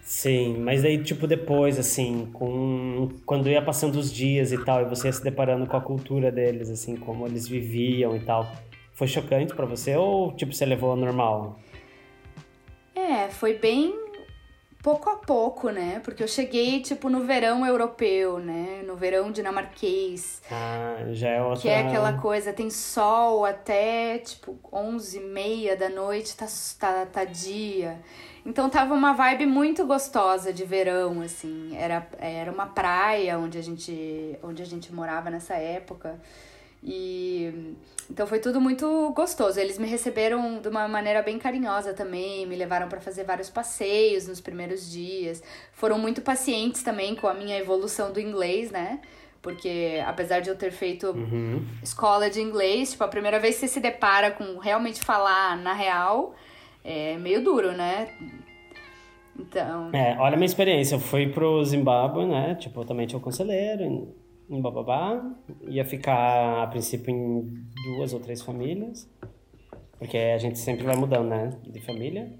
[0.03, 3.09] Sim, mas daí, tipo, depois, assim, com...
[3.25, 6.31] quando ia passando os dias e tal, e você ia se deparando com a cultura
[6.31, 8.51] deles, assim, como eles viviam e tal,
[9.01, 11.59] foi chocante pra você ou, tipo, você levou ao normal?
[12.93, 13.95] É, foi bem
[14.83, 15.99] pouco a pouco, né?
[16.03, 18.83] Porque eu cheguei, tipo, no verão europeu, né?
[18.85, 20.43] No verão dinamarquês.
[20.51, 21.61] Ah, já é outra...
[21.61, 26.45] Que é aquela coisa, tem sol até tipo 11 e meia da noite, tá,
[26.79, 27.99] tá, tá dia.
[28.45, 31.75] Então tava uma vibe muito gostosa de verão, assim.
[31.75, 36.19] Era, era uma praia onde a gente, onde a gente morava nessa época.
[36.83, 37.75] E
[38.09, 39.59] então foi tudo muito gostoso.
[39.59, 44.27] Eles me receberam de uma maneira bem carinhosa também, me levaram para fazer vários passeios
[44.27, 45.41] nos primeiros dias.
[45.71, 48.99] Foram muito pacientes também com a minha evolução do inglês, né?
[49.41, 51.65] Porque apesar de eu ter feito Uhum.
[51.81, 55.73] escola de inglês, tipo, a primeira vez que você se depara com realmente falar na
[55.73, 56.35] real,
[56.83, 58.09] é meio duro, né?
[59.39, 60.95] Então, É, olha a minha experiência.
[60.95, 62.55] Eu fui pro Zimbábue, né?
[62.55, 64.13] Tipo, eu também tinha um conselheiro
[64.59, 65.23] Bababá.
[65.67, 67.63] Ia ficar, a princípio, em
[67.95, 69.07] duas ou três famílias.
[69.99, 71.51] Porque a gente sempre vai mudando, né?
[71.67, 72.33] De família.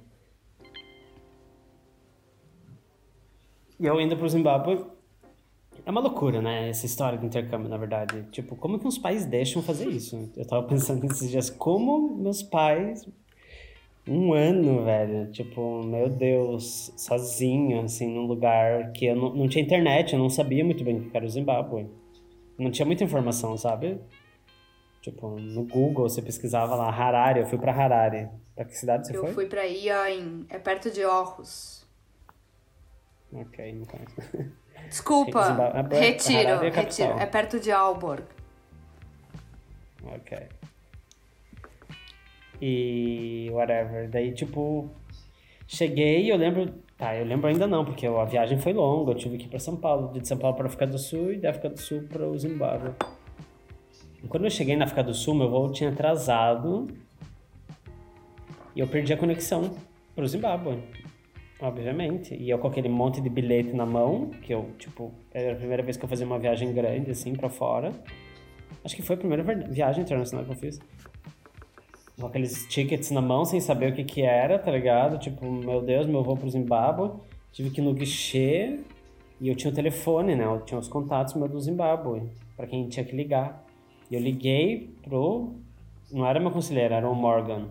[3.80, 4.84] E eu indo pro Zimbábue.
[5.86, 6.70] É uma loucura, né?
[6.70, 8.24] Essa história de intercâmbio, na verdade.
[8.32, 10.30] Tipo, como que os pais deixam fazer isso?
[10.36, 13.08] Eu tava pensando nesses dias, como meus pais
[14.08, 15.32] um ano, velho.
[15.32, 20.30] Tipo, meu Deus, sozinho, assim, num lugar que eu não, não tinha internet, eu não
[20.30, 22.01] sabia muito bem o que era o Zimbábue.
[22.58, 24.00] Não tinha muita informação, sabe?
[25.02, 28.30] Tipo, no Google você pesquisava lá, Harare, eu fui pra Harare.
[28.56, 29.34] Pra que cidade você eu foi?
[29.34, 31.88] fui pra Ian, é perto de Orros.
[33.34, 34.52] Ok, não conheço.
[34.88, 35.40] Desculpa,
[35.92, 37.12] é retiro, Harare é retiro.
[37.20, 38.24] É perto de Aalborg.
[40.04, 40.38] Ok.
[42.62, 44.10] E whatever.
[44.10, 44.90] Daí, tipo,
[45.68, 46.74] cheguei, eu lembro.
[47.02, 49.14] Tá, eu lembro ainda não, porque a viagem foi longa.
[49.14, 51.38] Eu tive que ir pra São Paulo, de São Paulo pra África do Sul e
[51.40, 52.92] da África do Sul para o Zimbábue.
[54.30, 56.86] Quando eu cheguei na África do Sul, meu voo tinha atrasado
[58.76, 59.72] e eu perdi a conexão
[60.16, 60.78] pro Zimbábue.
[61.60, 62.36] Obviamente.
[62.36, 65.82] E eu com aquele monte de bilhete na mão, que eu, tipo, era a primeira
[65.82, 67.92] vez que eu fazia uma viagem grande, assim, pra fora.
[68.86, 70.80] Acho que foi a primeira viagem internacional que eu fiz.
[72.20, 75.18] Com aqueles tickets na mão, sem saber o que que era, tá ligado?
[75.18, 77.12] Tipo, meu Deus, meu voo pro Zimbábue.
[77.52, 78.80] Tive que ir no guichê
[79.40, 80.46] e eu tinha o telefone, né?
[80.46, 82.22] Eu tinha os contatos meu do Zimbábue,
[82.56, 83.66] pra quem tinha que ligar.
[84.10, 85.54] E eu liguei pro...
[86.12, 87.70] Não era meu conselheiro, era o Morgan.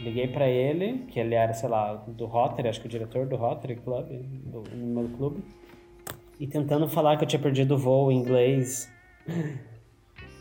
[0.00, 3.36] Liguei pra ele, que ele era, sei lá, do Rotary, acho que o diretor do
[3.36, 5.42] Rotary Club, do, no meu clube.
[6.38, 8.90] E tentando falar que eu tinha perdido o voo em inglês.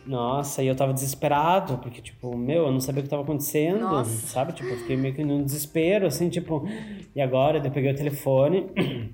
[0.07, 3.81] Nossa, e eu tava desesperado, porque, tipo, meu, eu não sabia o que tava acontecendo,
[3.81, 4.27] Nossa.
[4.27, 4.53] sabe?
[4.53, 6.65] Tipo, eu fiquei meio que num desespero, assim, tipo,
[7.13, 7.57] e agora?
[7.57, 8.71] Eu peguei o telefone,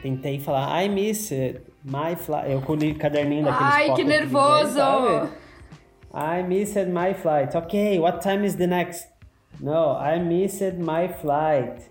[0.00, 1.32] tentei falar, I miss
[1.84, 2.50] my flight.
[2.50, 4.78] Eu o caderninho daqueles Ai, que inglês, nervoso!
[6.14, 7.54] I missed my flight.
[7.56, 9.08] Okay, what time is the next?
[9.60, 11.82] No, I missed my flight.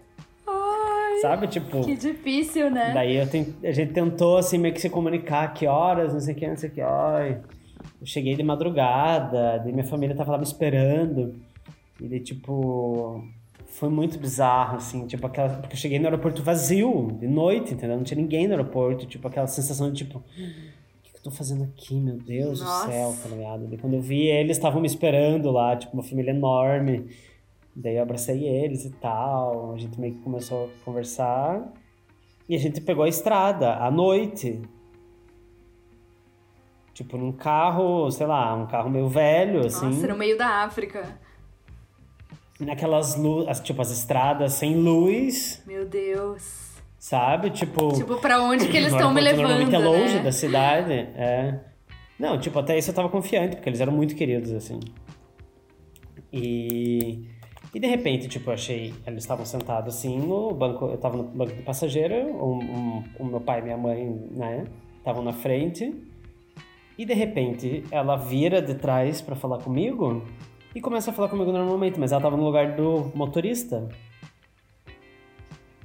[0.47, 1.81] Ai, Sabe, tipo...
[1.81, 2.91] que difícil, né?
[2.93, 6.33] Daí eu ten- a gente tentou, assim, meio que se comunicar, que horas, não sei
[6.33, 6.81] o que, não sei o que.
[6.81, 7.39] Ai,
[8.05, 11.33] eu cheguei de madrugada, daí minha família tava lá me esperando.
[11.99, 13.27] E daí, tipo,
[13.65, 15.49] foi muito bizarro, assim, tipo, aquela...
[15.49, 17.97] Porque eu cheguei no aeroporto vazio, de noite, entendeu?
[17.97, 20.19] Não tinha ninguém no aeroporto, tipo, aquela sensação de, tipo...
[20.19, 20.21] O
[21.01, 22.85] que que eu tô fazendo aqui, meu Deus Nossa.
[22.85, 23.67] do céu, tá ligado?
[23.67, 27.07] Daí quando eu vi eles, estavam me esperando lá, tipo, uma família enorme.
[27.75, 31.73] Daí eu abracei eles e tal, a gente meio que começou a conversar.
[32.47, 34.61] E a gente pegou a estrada à noite.
[36.95, 39.87] Tipo, num carro, sei lá, um carro meio velho, assim.
[39.87, 41.19] Nossa, no meio da África.
[42.57, 46.71] Naquelas luzes, tipo, as estradas sem luz, Meu Deus.
[46.97, 47.49] sabe?
[47.49, 47.91] Tipo.
[47.91, 50.23] Tipo, pra onde que eles o estão me levando, Normalmente é longe né?
[50.23, 51.59] da cidade, é.
[52.17, 54.79] Não, tipo, até isso eu tava confiante, porque eles eram muito queridos, assim.
[56.31, 57.27] E.
[57.73, 58.93] E de repente, tipo, eu achei.
[59.05, 60.85] Eles estavam sentados assim no banco.
[60.85, 64.63] Eu tava no banco de passageiro, um, um, o meu pai e minha mãe, né?
[64.97, 65.93] Estavam na frente.
[66.97, 70.23] E de repente ela vira de trás pra falar comigo
[70.73, 73.87] e começa a falar comigo normalmente, mas ela tava no lugar do motorista.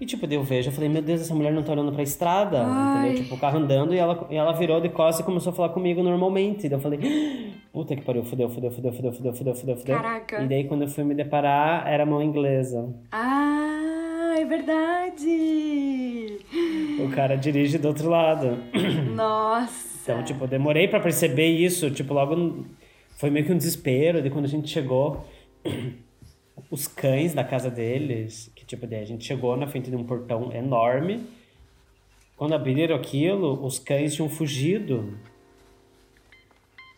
[0.01, 2.03] E tipo, daí eu vejo, eu falei, meu Deus, essa mulher não tá olhando pra
[2.03, 3.09] estrada, Ai.
[3.09, 3.23] entendeu?
[3.23, 5.69] Tipo, o carro andando e ela, e ela virou de costas e começou a falar
[5.69, 6.71] comigo normalmente.
[6.71, 6.99] Daí eu falei,
[7.71, 9.97] puta que pariu, fudeu, fudeu, fudeu, fudeu, fudeu, fudeu, fudeu, fudeu.
[9.97, 10.43] Caraca.
[10.43, 12.89] E daí quando eu fui me deparar, era mão inglesa.
[13.13, 16.39] Ah, é verdade!
[17.05, 18.57] O cara dirige do outro lado.
[19.15, 20.00] Nossa!
[20.11, 22.65] Então, tipo, eu demorei pra perceber isso, tipo, logo
[23.17, 25.25] foi meio que um desespero, de quando a gente chegou,
[26.69, 30.03] os cães da casa deles, que tipo, daí a gente chegou na frente de um
[30.03, 31.25] portão enorme.
[32.37, 35.17] Quando abriram aquilo, os cães tinham fugido.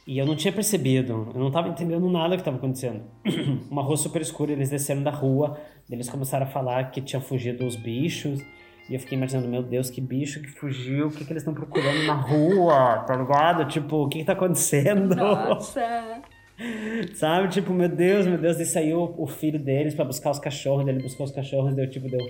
[0.07, 3.03] E eu não tinha percebido, eu não tava entendendo nada que tava acontecendo.
[3.71, 7.67] Uma rua super escura, eles desceram da rua, eles começaram a falar que tinha fugido
[7.67, 8.41] os bichos.
[8.89, 11.55] E eu fiquei imaginando, meu Deus, que bicho que fugiu, o que, que eles estão
[11.55, 13.67] procurando na rua, tá ligado?
[13.67, 15.15] Tipo, o que, que tá acontecendo?
[15.15, 16.23] Nossa!
[17.15, 17.49] Sabe?
[17.49, 21.03] Tipo, meu Deus, meu Deus, e saiu o filho deles pra buscar os cachorros, ele
[21.03, 22.21] buscou os cachorros, deu tipo, deu.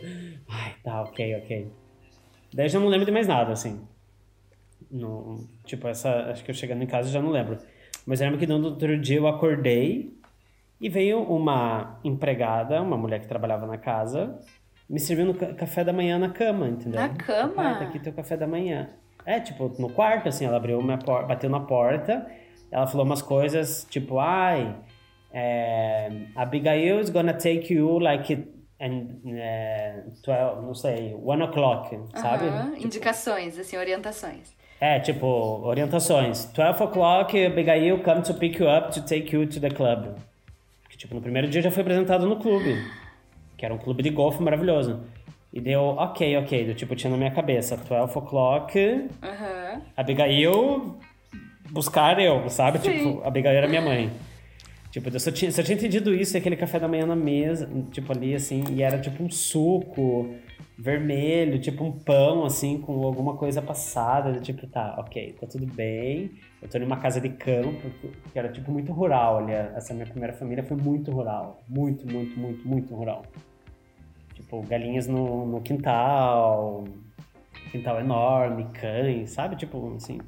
[0.49, 1.71] Ai, tá, ok, ok.
[2.55, 3.81] Daí eu já não lembro de mais nada, assim.
[4.91, 6.31] No, tipo, essa.
[6.31, 7.59] Acho que eu chegando em casa já não lembro.
[8.07, 10.17] Mas eu lembro que no outro dia eu acordei
[10.81, 14.39] e veio uma empregada, uma mulher que trabalhava na casa,
[14.93, 17.01] me servindo café da manhã na cama, entendeu?
[17.01, 17.77] Na cama?
[17.77, 18.91] Tá aqui teu café da manhã.
[19.25, 22.27] É, tipo, no quarto, assim, ela abriu uma porta, bateu na porta,
[22.71, 24.77] ela falou umas coisas, tipo, ai,
[25.33, 28.35] é, Abigail is gonna take you like
[28.79, 32.45] and, é, 12, não sei, one o'clock, sabe?
[32.51, 34.55] Tipo, Indicações, assim, orientações.
[34.79, 36.45] É, tipo, orientações.
[36.53, 40.17] 12 o'clock, Abigail come to pick you up to take you to the club.
[40.91, 42.77] Que, tipo, no primeiro dia já foi apresentado no clube,
[43.63, 45.05] que era um clube de golfe maravilhoso.
[45.53, 49.81] E deu, ok, ok, do tipo, tinha na minha cabeça, 12 o'clock, Uhum.
[49.97, 50.97] Abigail
[51.71, 52.81] buscar eu, sabe?
[52.81, 52.91] Sim.
[52.91, 54.11] Tipo, Abigail era minha mãe.
[54.91, 58.11] Tipo, eu só tinha, só tinha entendido isso, aquele café da manhã na mesa, tipo
[58.13, 60.35] ali assim, e era tipo um suco
[60.77, 66.33] vermelho, tipo um pão, assim, com alguma coisa passada, tipo, tá, ok, tá tudo bem.
[66.61, 67.89] Eu tô numa casa de campo,
[68.33, 72.37] que era tipo muito rural, olha, essa minha primeira família foi muito rural, muito, muito,
[72.37, 73.23] muito, muito rural.
[74.53, 76.85] Tipo, galinhas no, no quintal,
[77.71, 79.57] quintal enorme, cães, sabe?
[79.57, 80.19] Tipo, assim.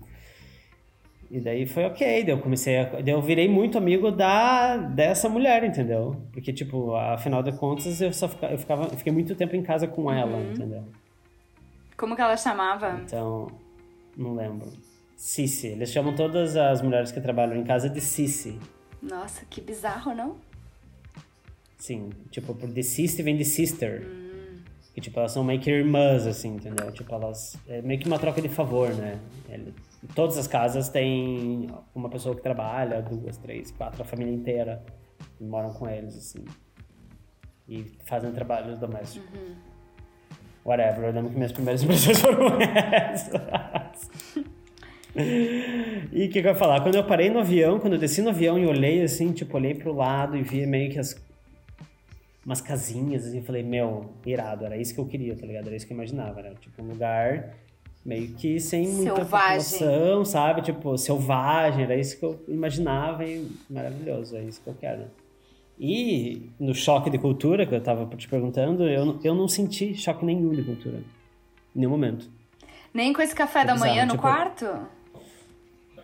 [1.31, 5.29] E daí foi ok, daí eu comecei a, daí eu virei muito amigo da dessa
[5.29, 6.17] mulher, entendeu?
[6.33, 9.63] Porque tipo, afinal de contas eu só ficava, eu ficava, eu fiquei muito tempo em
[9.63, 10.85] casa com ela, entendeu?
[11.95, 12.99] Como que ela chamava?
[13.05, 13.49] Então,
[14.17, 14.73] não lembro.
[15.17, 18.59] Cici, eles chamam todas as mulheres que trabalham em casa de Cici.
[19.03, 20.37] Nossa, que bizarro, não?
[21.85, 24.07] Sim, tipo, por de sister vem de sister.
[24.95, 26.91] Que tipo, elas são meio que irmãs, assim, entendeu?
[26.93, 27.59] Tipo, elas.
[27.69, 29.19] É meio que uma troca de favor, né?
[29.51, 29.75] Ele-
[30.15, 34.83] todas as casas têm uma pessoa que trabalha, duas, três, quatro, a família inteira.
[35.39, 36.43] Moram com eles, assim.
[37.69, 39.29] E fazem trabalhos domésticos.
[40.65, 44.11] Whatever, eu lembro que minhas primeiras impressões foram essas.
[45.15, 46.81] E o que, que eu ia falar?
[46.81, 49.75] Quando eu parei no avião, quando eu desci no avião e olhei assim, tipo, olhei
[49.75, 51.23] pro lado e vi meio que as.
[52.45, 55.67] Umas casinhas, assim, falei, meu, irado, era isso que eu queria, tá ligado?
[55.67, 57.55] Era isso que eu imaginava, era tipo um lugar
[58.05, 59.79] meio que sem muita Selvagem.
[59.79, 60.61] população, sabe?
[60.63, 65.05] Tipo, selvagem, era isso que eu imaginava e maravilhoso, é isso que eu quero.
[65.79, 69.95] E no choque de cultura, que eu tava te perguntando, eu, não- eu não senti
[69.95, 70.99] choque nenhum de cultura.
[71.75, 72.31] Em nenhum momento.
[72.93, 74.67] Nem com esse café da bizarro, manhã no tipo- quarto?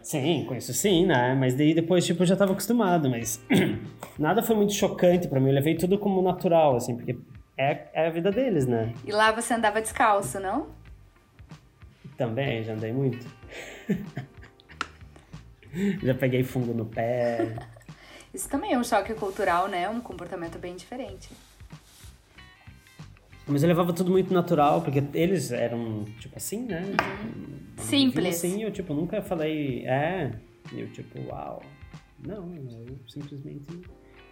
[0.03, 1.35] Sim, com isso sim, né?
[1.35, 3.41] Mas daí depois, tipo, eu já tava acostumado, mas
[4.19, 5.49] nada foi muito chocante pra mim.
[5.49, 7.19] Eu levei tudo como natural, assim, porque
[7.57, 8.93] é, é a vida deles, né?
[9.05, 10.69] E lá você andava descalço, não?
[12.17, 13.27] Também, já andei muito.
[16.03, 17.55] já peguei fungo no pé.
[18.33, 19.89] Isso também é um choque cultural, né?
[19.89, 21.29] Um comportamento bem diferente.
[23.51, 26.83] Mas eu levava tudo muito natural, porque eles eram, tipo assim, né?
[26.83, 28.37] Tipo, Simples.
[28.37, 30.31] Assim, eu, tipo, nunca falei, é.
[30.73, 31.63] Eu, tipo, uau.
[32.25, 33.67] Não, eu simplesmente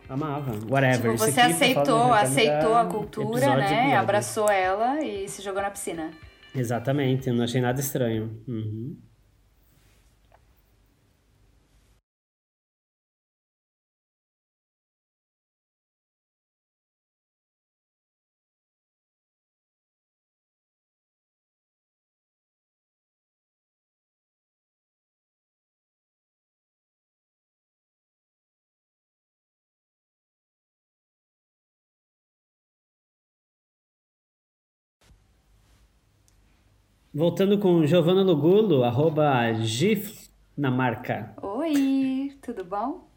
[0.08, 0.52] amava.
[0.70, 1.12] Whatever.
[1.12, 3.96] Tipo, você aqui, aceitou, do aceitou a cultura, né?
[3.96, 6.10] Abraçou ela e se jogou na piscina.
[6.54, 8.42] Exatamente, eu não achei nada estranho.
[8.46, 8.96] Uhum.
[37.18, 41.34] Voltando com Giovanna Lugulo, arroba GIF na marca.
[41.42, 43.10] Oi, tudo bom?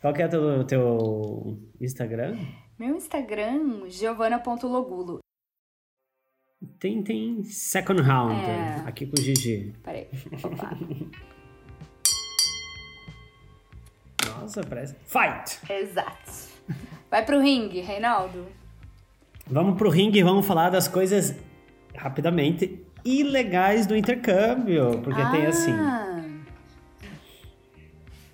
[0.00, 2.36] Qual que é o teu, teu Instagram?
[2.76, 5.20] Meu Instagram, giovana.logulo.
[6.80, 8.82] Tem, tem Second Round, É.
[8.88, 9.72] aqui com o Gigi.
[9.84, 10.08] Peraí.
[10.42, 10.76] Opa.
[14.40, 14.96] Nossa, parece...
[15.04, 15.60] Fight!
[15.72, 16.48] Exato.
[17.08, 18.48] Vai pro ringue, Reinaldo.
[19.46, 21.36] Vamos pro ringue e vamos falar das coisas,
[21.94, 25.00] rapidamente, ilegais do intercâmbio.
[25.02, 25.72] Porque tem assim...
[25.72, 26.16] Ah,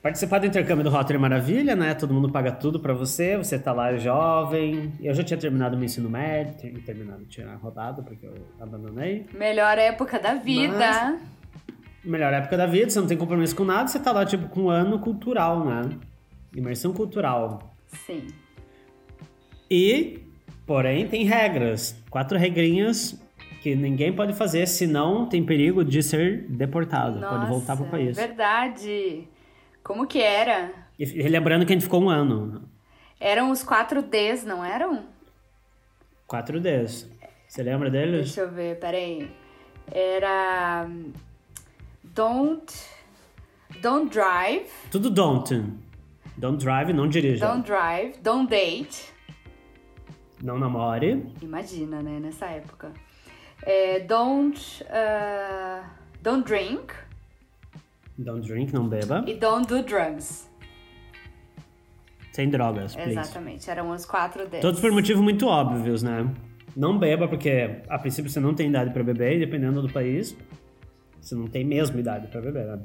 [0.02, 1.94] Participar do intercâmbio do Rotary é Maravilha, né?
[1.94, 4.92] Todo mundo paga tudo pra você, você tá lá jovem.
[5.00, 9.26] Eu já tinha terminado meu ensino médio, tinha terminado, tinha rodado, porque eu abandonei.
[9.32, 11.20] Melhor época da vida.
[12.04, 14.62] Melhor época da vida, você não tem compromisso com nada, você tá lá, tipo, com
[14.62, 15.82] um ano cultural, né?
[16.52, 17.72] Imersão cultural.
[18.04, 18.26] Sim.
[19.70, 20.18] E,
[20.66, 21.94] porém, tem regras.
[22.10, 23.22] Quatro regrinhas
[23.62, 27.20] que ninguém pode fazer, senão tem perigo de ser deportado.
[27.20, 28.16] pode voltar pro Nossa, país.
[28.16, 29.28] Verdade.
[29.84, 30.72] Como que era?
[30.98, 32.68] E lembrando que a gente ficou um ano.
[33.20, 35.04] Eram os 4 Ds, não eram?
[36.28, 37.06] 4Ds.
[37.46, 38.26] Você lembra deles?
[38.26, 39.30] Deixa eu ver, peraí.
[39.92, 40.88] Era.
[42.02, 42.74] Don't.
[43.80, 44.66] Don't drive.
[44.90, 45.64] Tudo don't.
[46.36, 47.46] Don't drive, não dirija.
[47.46, 48.18] Don't drive.
[48.22, 49.12] Don't date.
[50.42, 51.24] Não namore.
[51.40, 52.18] Imagina, né?
[52.18, 52.92] Nessa época.
[53.62, 54.84] É, don't.
[54.84, 55.84] Uh,
[56.20, 56.94] don't drink.
[58.18, 59.24] Don't drink, não beba.
[59.26, 60.48] E don't do drugs.
[62.32, 63.10] Sem drogas, please.
[63.10, 63.70] Exatamente.
[63.70, 64.62] Eram os quatro deles.
[64.62, 66.28] Todos por motivos muito óbvios, né?
[66.74, 70.34] Não beba, porque a princípio você não tem idade pra beber, e dependendo do país,
[71.20, 72.78] você não tem mesmo idade pra beber, né?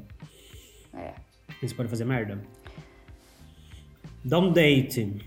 [0.94, 1.14] É.
[1.62, 2.42] Você pode fazer merda.
[4.24, 5.26] Don't date.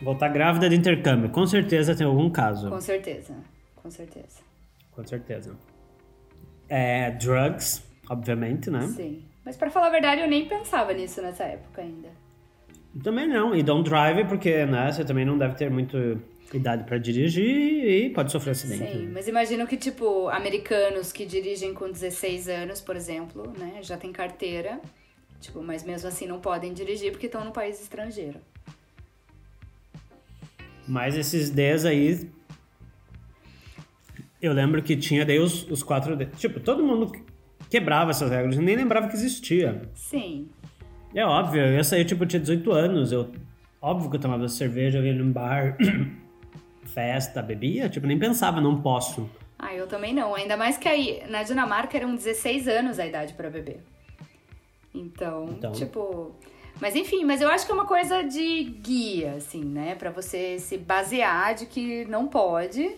[0.00, 1.30] Voltar grávida de intercâmbio.
[1.30, 2.68] Com certeza tem algum caso.
[2.68, 3.34] Com certeza.
[3.76, 4.40] Com certeza.
[4.92, 5.56] Com certeza.
[6.68, 8.86] É, drugs, obviamente, né?
[8.88, 9.24] Sim.
[9.44, 12.08] Mas pra falar a verdade, eu nem pensava nisso nessa época ainda.
[13.02, 13.54] Também não.
[13.54, 16.20] E don't drive, porque né, você também não deve ter muito
[16.52, 18.90] idade pra dirigir e pode sofrer acidente.
[18.90, 23.96] Sim, mas imagino que, tipo, americanos que dirigem com 16 anos, por exemplo, né, já
[23.96, 24.80] tem carteira,
[25.40, 28.40] tipo, mas mesmo assim não podem dirigir porque estão no país estrangeiro.
[30.88, 32.30] Mas esses 10 aí.
[34.40, 36.16] Eu lembro que tinha daí os, os quatro.
[36.36, 37.12] Tipo, todo mundo
[37.68, 39.82] quebrava essas regras, eu nem lembrava que existia.
[39.94, 40.48] Sim.
[41.14, 43.30] É óbvio, eu saí, tipo, eu tinha 18 anos, eu.
[43.80, 45.76] Óbvio que eu tomava cerveja, eu ia num bar,
[46.86, 49.28] festa, bebia, tipo, nem pensava, não posso.
[49.58, 50.34] Ah, eu também não.
[50.34, 53.80] Ainda mais que aí na Dinamarca eram 16 anos a idade pra beber.
[54.94, 55.72] Então, Então.
[55.72, 56.34] tipo.
[56.80, 59.94] Mas enfim, mas eu acho que é uma coisa de guia, assim, né?
[59.96, 62.94] Pra você se basear de que não pode.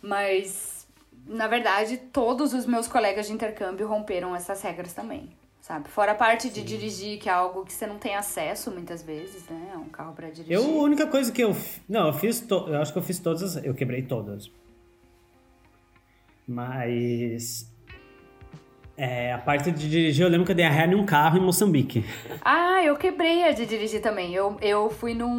[0.00, 0.86] Mas,
[1.26, 5.28] na verdade, todos os meus colegas de intercâmbio romperam essas regras também,
[5.60, 5.88] sabe?
[5.88, 9.44] Fora a parte de dirigir, que é algo que você não tem acesso muitas vezes,
[9.48, 9.70] né?
[9.74, 10.52] É um carro pra dirigir.
[10.52, 11.56] Eu, a única coisa que eu.
[11.88, 12.40] Não, eu fiz.
[12.40, 12.66] To...
[12.68, 13.56] Eu acho que eu fiz todas.
[13.56, 14.50] as- Eu quebrei todas.
[16.46, 17.68] Mas.
[18.96, 21.40] É, a parte de dirigir, eu lembro que eu dei a ré num carro em
[21.40, 22.04] Moçambique.
[22.42, 24.34] Ah, eu quebrei a de dirigir também.
[24.34, 25.30] Eu, eu fui num,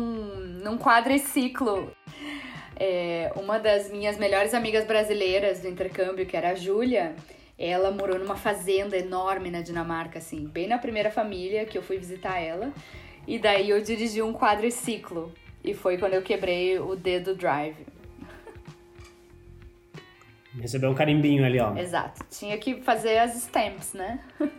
[0.64, 1.92] num quadriciclo.
[2.76, 7.16] É, uma das minhas melhores amigas brasileiras do intercâmbio, que era a Júlia,
[7.58, 11.98] ela morou numa fazenda enorme na Dinamarca, assim, bem na primeira família que eu fui
[11.98, 12.74] visitar ela.
[13.28, 15.32] E daí eu dirigi um quadriciclo.
[15.64, 17.78] E foi quando eu quebrei o dedo drive.
[20.60, 21.76] Recebeu um carimbinho ali, ó.
[21.76, 22.24] Exato.
[22.30, 24.20] Tinha que fazer as stamps, né?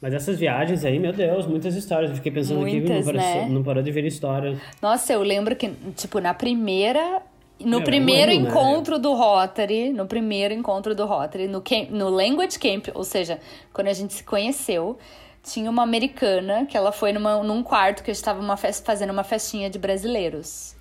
[0.00, 2.10] Mas essas viagens aí, meu Deus, muitas histórias.
[2.10, 3.48] Eu fiquei pensando aqui, não Muitas, parou, né?
[3.48, 4.56] não parou de ver história.
[4.80, 7.22] Nossa, eu lembro que, tipo, na primeira.
[7.58, 8.36] No Meu, é um primeiro né?
[8.36, 13.40] encontro do Rotary, no primeiro encontro do Rotary, no, camp, no Language Camp, ou seja,
[13.72, 14.98] quando a gente se conheceu,
[15.46, 19.22] tinha uma americana que ela foi numa, num quarto que estava uma festa, fazendo uma
[19.24, 20.74] festinha de brasileiros.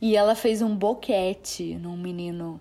[0.00, 2.60] E ela fez um boquete num menino.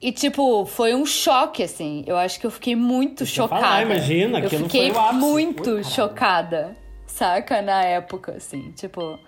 [0.00, 2.04] E, tipo, foi um choque, assim.
[2.06, 3.62] Eu acho que eu fiquei muito Deixa eu chocada.
[3.62, 6.76] falar, imagina, Eu fiquei muito Ui, chocada,
[7.06, 7.62] saca?
[7.62, 9.18] Na época, assim, tipo.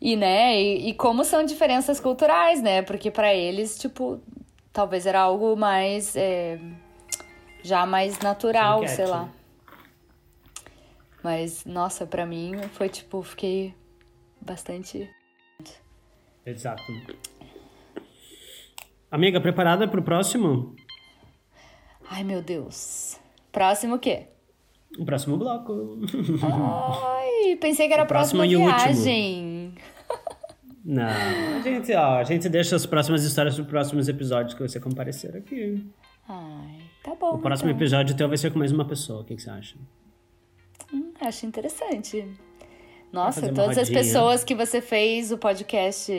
[0.00, 2.82] E, né, e, e como são diferenças culturais, né?
[2.82, 4.18] Porque pra eles, tipo,
[4.72, 6.16] talvez era algo mais.
[6.16, 6.58] é,
[7.62, 8.96] já mais natural, Enquete.
[8.96, 9.28] sei lá.
[11.22, 13.74] Mas, nossa, pra mim foi tipo, fiquei
[14.40, 15.08] bastante.
[16.44, 16.82] Exato.
[19.10, 20.74] Amiga, preparada pro próximo?
[22.10, 23.20] Ai, meu Deus.
[23.52, 24.26] Próximo o quê?
[24.98, 25.98] O próximo bloco.
[27.04, 28.66] Ai, pensei que era a O próximo último.
[28.66, 29.74] viagem.
[30.84, 34.80] Não, a gente, ó, a gente deixa as próximas histórias para próximos episódios que você
[34.80, 35.86] comparecer aqui.
[36.28, 37.36] Ai, tá bom.
[37.36, 37.78] O próximo então.
[37.80, 39.20] episódio teu vai ser com mais uma pessoa.
[39.20, 39.76] O que, que você acha?
[41.22, 42.26] Acho interessante.
[43.12, 46.12] Nossa, todas as pessoas que você fez o podcast,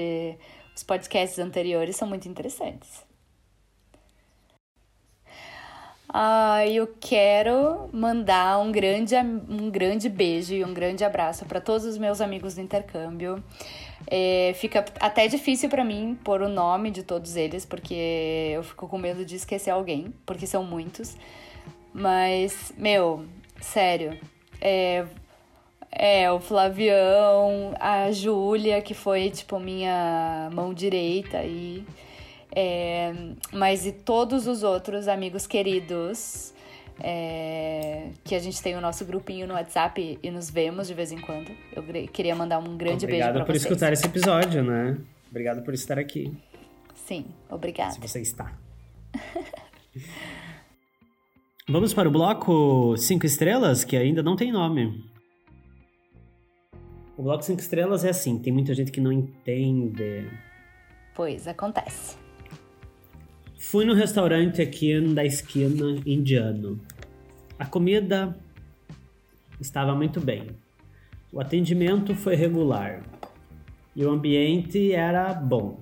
[0.75, 3.03] os podcasts anteriores são muito interessantes.
[6.07, 11.85] Ah, eu quero mandar um grande, um grande beijo e um grande abraço para todos
[11.85, 13.43] os meus amigos do intercâmbio.
[14.05, 18.87] É, fica até difícil para mim pôr o nome de todos eles, porque eu fico
[18.87, 21.17] com medo de esquecer alguém, porque são muitos.
[21.91, 23.25] Mas, meu,
[23.59, 24.15] sério,
[24.63, 25.05] é,
[25.91, 31.85] é, o Flavião, a Júlia, que foi, tipo, minha mão direita aí.
[32.55, 33.13] É,
[33.51, 36.53] mas e todos os outros amigos queridos
[36.99, 41.11] é, que a gente tem o nosso grupinho no WhatsApp e nos vemos de vez
[41.11, 41.51] em quando.
[41.75, 43.63] Eu queria mandar um grande beijo Obrigado pra por vocês.
[43.63, 44.97] escutar esse episódio, né?
[45.29, 46.31] Obrigado por estar aqui.
[47.05, 47.91] Sim, obrigada.
[47.91, 48.53] Se você está.
[51.69, 55.01] Vamos para o bloco 5 estrelas, que ainda não tem nome.
[57.15, 60.29] O bloco 5 estrelas é assim, tem muita gente que não entende.
[61.15, 62.17] Pois, acontece.
[63.57, 66.81] Fui no restaurante aqui da esquina indiano.
[67.57, 68.37] A comida
[69.57, 70.49] estava muito bem.
[71.31, 73.01] O atendimento foi regular.
[73.95, 75.79] E o ambiente era bom.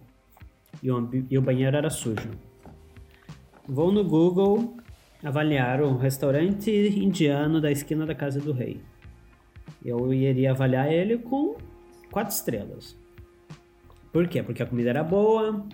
[0.84, 2.30] E o, e o banheiro era sujo.
[3.68, 4.78] Vou no Google
[5.24, 8.82] avaliar o restaurante indiano da esquina da Casa do Rei.
[9.84, 11.56] Eu iria avaliar ele com
[12.12, 12.98] quatro estrelas.
[14.12, 14.44] Por quê?
[14.44, 15.66] Porque a comida era boa,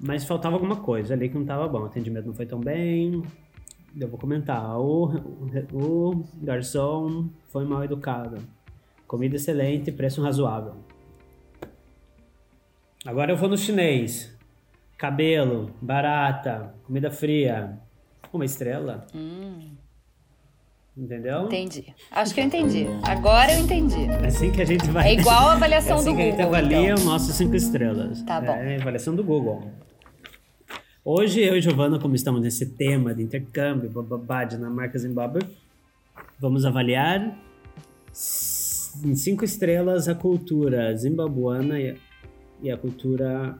[0.00, 1.80] mas faltava alguma coisa ali que não estava bom.
[1.80, 3.22] O atendimento não foi tão bem.
[3.98, 4.78] Eu vou comentar.
[4.78, 5.06] O,
[5.72, 8.36] o garçom foi mal educado.
[9.06, 10.74] Comida excelente, preço razoável.
[13.06, 14.36] Agora eu vou no chinês.
[14.98, 17.78] Cabelo, barata, comida fria.
[18.32, 19.06] Uma estrela.
[19.14, 19.70] Hum.
[20.96, 21.44] Entendeu?
[21.44, 21.94] Entendi.
[22.10, 22.86] Acho que eu entendi.
[23.04, 24.04] Agora eu entendi.
[24.04, 25.08] É assim que a gente vai.
[25.08, 26.26] É igual a avaliação é assim do Google.
[26.26, 27.02] a gente avalia então.
[27.04, 28.22] o nosso cinco estrelas.
[28.22, 28.52] Tá bom.
[28.52, 29.70] É a avaliação do Google.
[31.04, 35.40] Hoje eu e Giovana, como estamos nesse tema de intercâmbio, bababá, Dinamarca, Zimbábue,
[36.38, 37.38] vamos avaliar
[39.04, 41.78] em cinco estrelas a cultura zimbabuana
[42.60, 43.56] e a cultura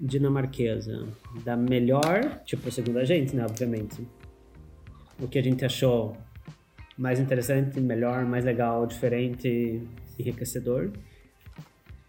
[0.00, 1.08] dinamarquesa.
[1.44, 4.06] Da melhor, tipo, segundo a gente, né, obviamente.
[5.20, 6.16] O que a gente achou
[6.96, 9.82] mais interessante, melhor, mais legal, diferente,
[10.18, 10.90] enriquecedor.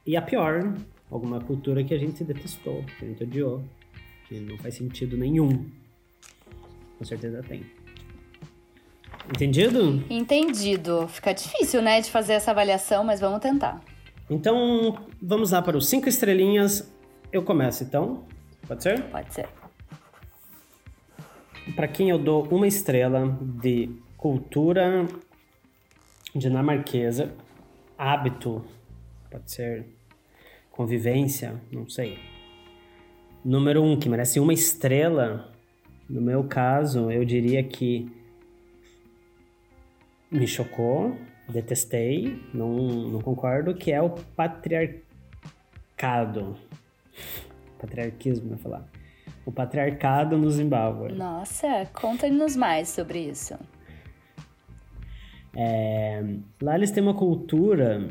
[0.05, 0.73] E a pior,
[1.09, 3.63] alguma cultura que a gente detestou, que a gente odiou,
[4.27, 5.65] que não faz sentido nenhum.
[6.97, 7.63] Com certeza tem.
[9.29, 10.03] Entendido?
[10.09, 11.07] Entendido.
[11.07, 13.81] Fica difícil, né, de fazer essa avaliação, mas vamos tentar.
[14.29, 16.92] Então, vamos lá para os cinco estrelinhas.
[17.33, 18.23] Eu começo então.
[18.67, 19.01] Pode ser?
[19.09, 19.49] Pode ser.
[21.75, 23.25] Para quem eu dou uma estrela
[23.59, 25.07] de cultura
[26.35, 27.33] dinamarquesa,
[27.97, 28.63] hábito,
[29.31, 29.83] pode ser
[30.69, 32.19] convivência, não sei.
[33.43, 35.51] Número um, que merece uma estrela,
[36.07, 38.15] no meu caso, eu diria que
[40.29, 41.17] me chocou,
[41.49, 45.01] detestei, não, não concordo, que é o patriarcado.
[47.79, 48.89] Patriarquismo, eu ia falar.
[49.45, 51.13] O patriarcado no Zimbábue.
[51.13, 53.55] Nossa, conta-nos mais sobre isso.
[55.55, 56.23] É,
[56.61, 58.07] lá eles têm uma cultura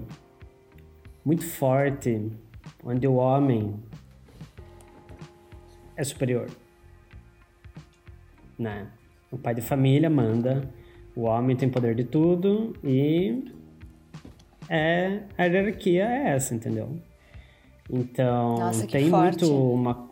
[1.25, 2.31] muito forte,
[2.85, 3.75] onde o homem
[5.97, 6.49] é superior.
[8.59, 8.87] Né?
[9.31, 10.69] O pai de família manda,
[11.17, 13.45] o homem tem poder de tudo e
[14.69, 17.01] é, a hierarquia é essa, entendeu?
[17.91, 19.45] Então Nossa, tem forte.
[19.45, 20.11] muito uma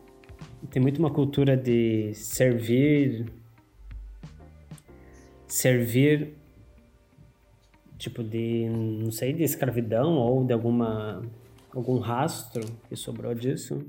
[0.70, 3.26] tem muito uma cultura de servir
[5.46, 6.34] servir
[7.98, 11.22] tipo de não sei de escravidão ou de alguma
[11.74, 13.84] algum rastro que sobrou disso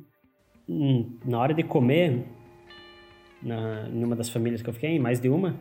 [0.70, 2.24] Hum, na hora de comer
[3.42, 5.60] na em uma das famílias que eu fiquei mais de uma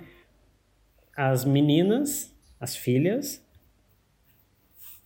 [1.17, 3.45] as meninas as filhas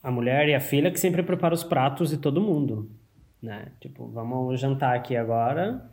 [0.02, 2.90] a mulher e a filha que sempre prepara os pratos de todo mundo
[3.44, 5.88] né tipo vamos jantar aqui agora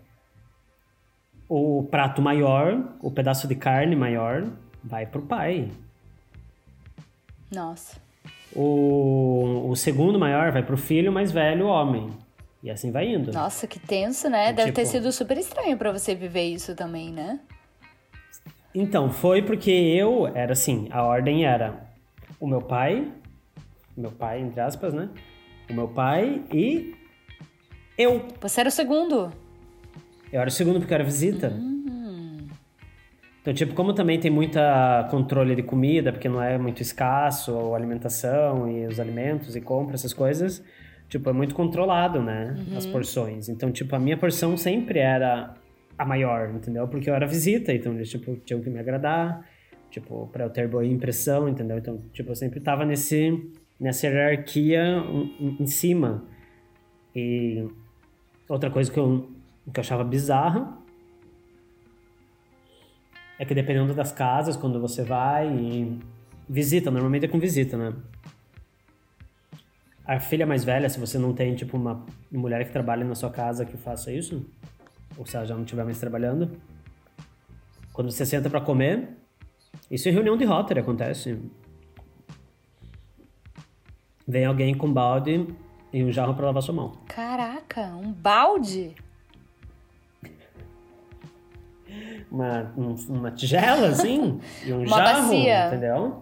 [1.50, 4.48] o prato maior o pedaço de carne maior
[4.84, 5.70] vai pro pai
[7.54, 7.98] Nossa.
[8.56, 12.10] o, o segundo maior vai pro filho mais velho, homem.
[12.64, 13.32] E assim vai indo.
[13.34, 14.54] Nossa, que tenso, né?
[14.54, 17.40] Deve ter Tipo- sido super estranho pra você viver isso também, né?
[18.74, 21.88] Então, foi porque eu era assim, a ordem era
[22.40, 23.12] o meu pai,
[23.98, 25.10] meu pai, entre aspas, né?
[25.70, 26.96] O meu pai e
[27.98, 28.28] eu.
[28.40, 29.32] Você era o segundo.
[30.32, 31.54] Eu era o segundo porque eu era visita.
[33.42, 37.76] Então, tipo, como também tem muita controle de comida, porque não é muito escasso, a
[37.76, 40.64] alimentação e os alimentos e compra, essas coisas,
[41.10, 42.56] tipo, é muito controlado, né?
[42.78, 43.50] As porções.
[43.50, 45.56] Então, tipo, a minha porção sempre era
[45.98, 46.88] a maior, entendeu?
[46.88, 49.44] Porque eu era visita, então eles, tipo, tinham que me agradar,
[49.90, 51.80] tipo, pra eu ter boa impressão, entendeu?
[51.80, 54.84] Então, tipo, eu sempre tava nesse, nessa hierarquia
[55.40, 56.24] em, em cima.
[57.16, 57.68] E
[58.54, 59.30] outra coisa que eu,
[59.74, 60.78] que eu achava bizarra
[63.40, 66.00] é que dependendo das casas, quando você vai e
[66.48, 67.94] visita, normalmente é com visita, né?
[70.06, 73.30] A filha mais velha, se você não tem, tipo, uma mulher que trabalha na sua
[73.30, 74.46] casa que faça isso,
[75.18, 76.52] ou se ela já não estiver mais trabalhando,
[77.94, 79.10] quando você senta pra comer,
[79.90, 81.40] isso em reunião de Rotary acontece.
[84.28, 85.48] Vem alguém com balde
[85.94, 86.94] e um jarro pra lavar sua mão.
[87.08, 88.96] Caraca, um balde?
[92.32, 95.68] uma, um- uma tigela, assim, e um Uma jarro, bacia.
[95.68, 96.20] entendeu?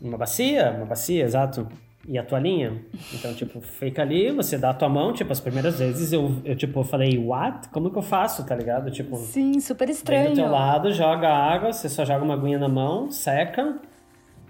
[0.00, 1.68] Uma bacia, uma bacia, exato.
[2.06, 2.82] e a toalhinha.
[3.14, 6.56] Então, tipo, fica ali, você dá a tua mão, tipo, as primeiras vezes eu, eu
[6.56, 7.68] tipo, falei, what?
[7.68, 8.90] Como que eu faço, tá ligado?
[8.90, 10.24] Tipo, Sim, super estranho.
[10.24, 13.78] Vem do teu lado, joga água, você só joga uma aguinha na mão, seca,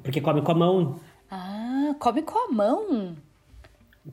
[0.03, 0.97] porque come com a mão.
[1.31, 3.15] Ah, come com a mão?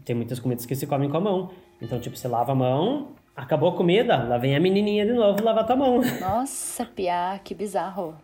[0.06, 1.52] Tem muitas comidas que se comem com a mão.
[1.82, 5.44] Então, tipo, você lava a mão, acabou a comida, lá vem a menininha de novo
[5.44, 6.02] lavar tua mão.
[6.20, 8.16] Nossa, Pia, que bizarro.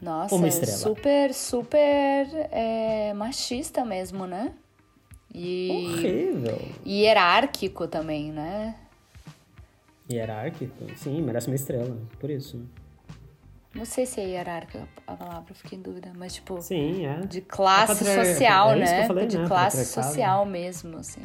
[0.00, 0.76] Nossa, Uma estrela.
[0.76, 4.52] super, super é, machista mesmo, né?
[5.32, 6.58] E, Horrível.
[6.84, 8.74] e hierárquico também, né?
[10.10, 12.60] Hierárquico, sim, merece uma estrela, por isso.
[13.74, 17.20] Não sei se é hierárquica a palavra, fiquei em dúvida, mas tipo, Sim, é.
[17.26, 19.06] de classe patri- social, é né?
[19.06, 19.48] falei, de né?
[19.48, 20.06] classe Patriarcado.
[20.14, 21.22] social mesmo, assim.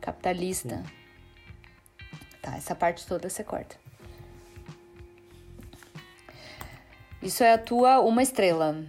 [0.00, 0.82] Capitalista.
[2.40, 3.76] Tá, essa parte toda você corta.
[7.20, 8.84] Isso é a tua uma estrela.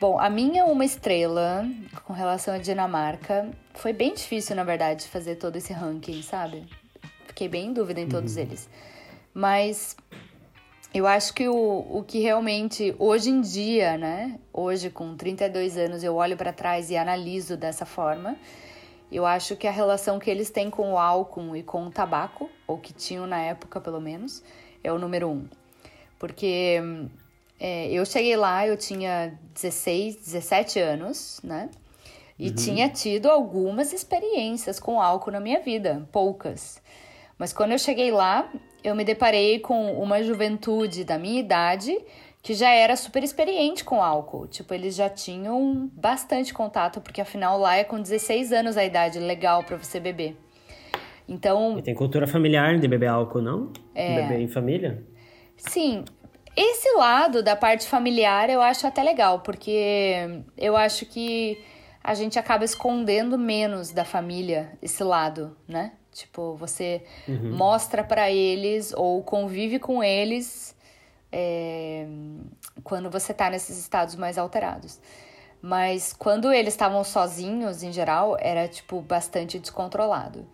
[0.00, 1.66] Bom, a minha uma estrela
[2.04, 6.66] com relação à Dinamarca foi bem difícil, na verdade, fazer todo esse ranking, sabe?
[7.26, 8.70] Fiquei bem em dúvida em todos eles.
[9.32, 9.96] Mas
[10.92, 14.38] eu acho que o, o que realmente, hoje em dia, né?
[14.52, 18.36] Hoje, com 32 anos, eu olho para trás e analiso dessa forma.
[19.10, 22.50] Eu acho que a relação que eles têm com o álcool e com o tabaco,
[22.66, 24.42] ou que tinham na época pelo menos,
[24.82, 25.48] é o número um.
[26.18, 26.80] Porque
[27.58, 31.70] é, eu cheguei lá, eu tinha 16, 17 anos, né?
[32.38, 36.80] E tinha tido algumas experiências com álcool na minha vida, poucas.
[37.36, 38.50] Mas quando eu cheguei lá,
[38.82, 41.96] eu me deparei com uma juventude da minha idade
[42.42, 44.46] que já era super experiente com álcool.
[44.46, 49.18] Tipo, eles já tinham bastante contato, porque afinal lá é com 16 anos a idade
[49.18, 50.36] legal para você beber.
[51.28, 53.72] Então, E tem cultura familiar de beber álcool, não?
[53.94, 54.22] É.
[54.22, 55.04] Beber em família?
[55.56, 56.04] Sim,
[56.56, 61.62] esse lado da parte familiar eu acho até legal, porque eu acho que
[62.02, 65.92] a gente acaba escondendo menos da família esse lado, né?
[66.12, 67.02] Tipo, você
[67.52, 70.74] mostra pra eles ou convive com eles
[71.32, 72.06] é,
[72.82, 75.00] quando você tá nesses estados mais alterados.
[75.62, 80.46] Mas quando eles estavam sozinhos, em geral, era, tipo, bastante descontrolado.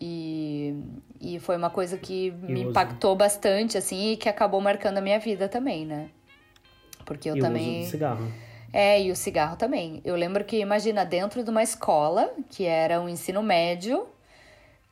[0.00, 0.74] E,
[1.20, 2.70] e foi uma coisa que me uso.
[2.70, 6.10] impactou bastante, assim, e que acabou marcando a minha vida também, né?
[7.04, 7.78] Porque eu e também.
[7.78, 8.32] o uso cigarro.
[8.72, 10.00] É, e o cigarro também.
[10.04, 14.06] Eu lembro que, imagina, dentro de uma escola, que era o ensino médio,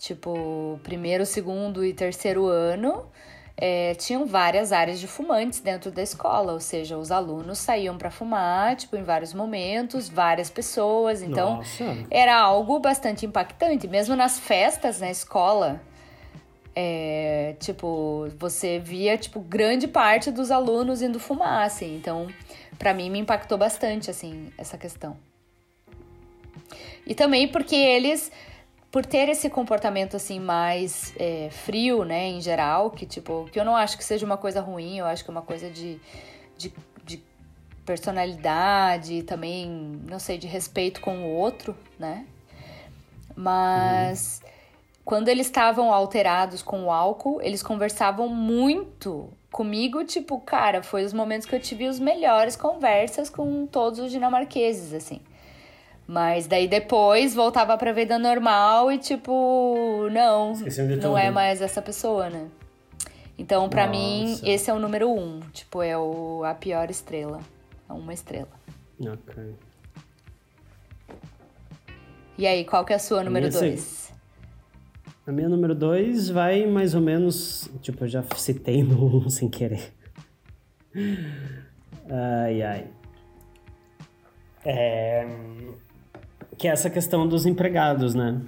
[0.01, 3.07] tipo, primeiro, segundo e terceiro ano,
[3.55, 8.11] é, tinham várias áreas de fumantes dentro da escola, ou seja, os alunos saíam para
[8.11, 11.85] fumar, tipo, em vários momentos, várias pessoas, então Nossa.
[12.11, 15.81] era algo bastante impactante, mesmo nas festas na escola.
[16.75, 21.97] É, tipo, você via, tipo, grande parte dos alunos indo fumar, assim.
[21.97, 22.29] Então,
[22.79, 25.17] pra mim, me impactou bastante, assim, essa questão.
[27.07, 28.31] E também porque eles,
[28.91, 33.65] por ter esse comportamento, assim, mais é, frio, né, em geral, que, tipo, que eu
[33.65, 36.01] não acho que seja uma coisa ruim, eu acho que é uma coisa de,
[36.59, 36.73] de,
[37.05, 37.23] de
[37.87, 39.69] personalidade também,
[40.09, 42.27] não sei, de respeito com o outro, né?
[43.37, 44.43] Mas
[45.05, 51.13] quando eles estavam alterados com o álcool, eles conversavam muito comigo, tipo, cara, foi os
[51.13, 55.21] momentos que eu tive os melhores conversas com todos os dinamarqueses, assim.
[56.13, 61.81] Mas daí depois voltava pra vida normal e tipo, não, de não é mais essa
[61.81, 62.49] pessoa, né?
[63.39, 65.39] Então, pra mim, esse é o número um.
[65.53, 67.39] Tipo, é o, a pior estrela.
[67.89, 68.49] É uma estrela.
[69.01, 69.55] Ok.
[72.37, 74.13] E aí, qual que é a sua número seg- dois?
[75.27, 77.71] A minha número 2 vai mais ou menos.
[77.83, 79.93] Tipo, eu já citei no 1 sem querer.
[82.11, 82.87] Ai, ai.
[84.65, 85.25] É,
[86.61, 88.39] que é essa questão dos empregados, né?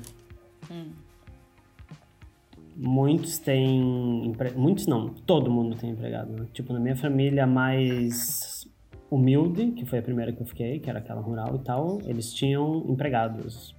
[2.76, 4.26] Muitos têm.
[4.26, 6.30] empre- Muitos não, todo mundo tem empregado.
[6.32, 6.46] Né?
[6.52, 8.66] Tipo, na minha família mais
[9.10, 12.32] humilde, que foi a primeira que eu fiquei, que era aquela rural e tal, eles
[12.32, 13.74] tinham empregados.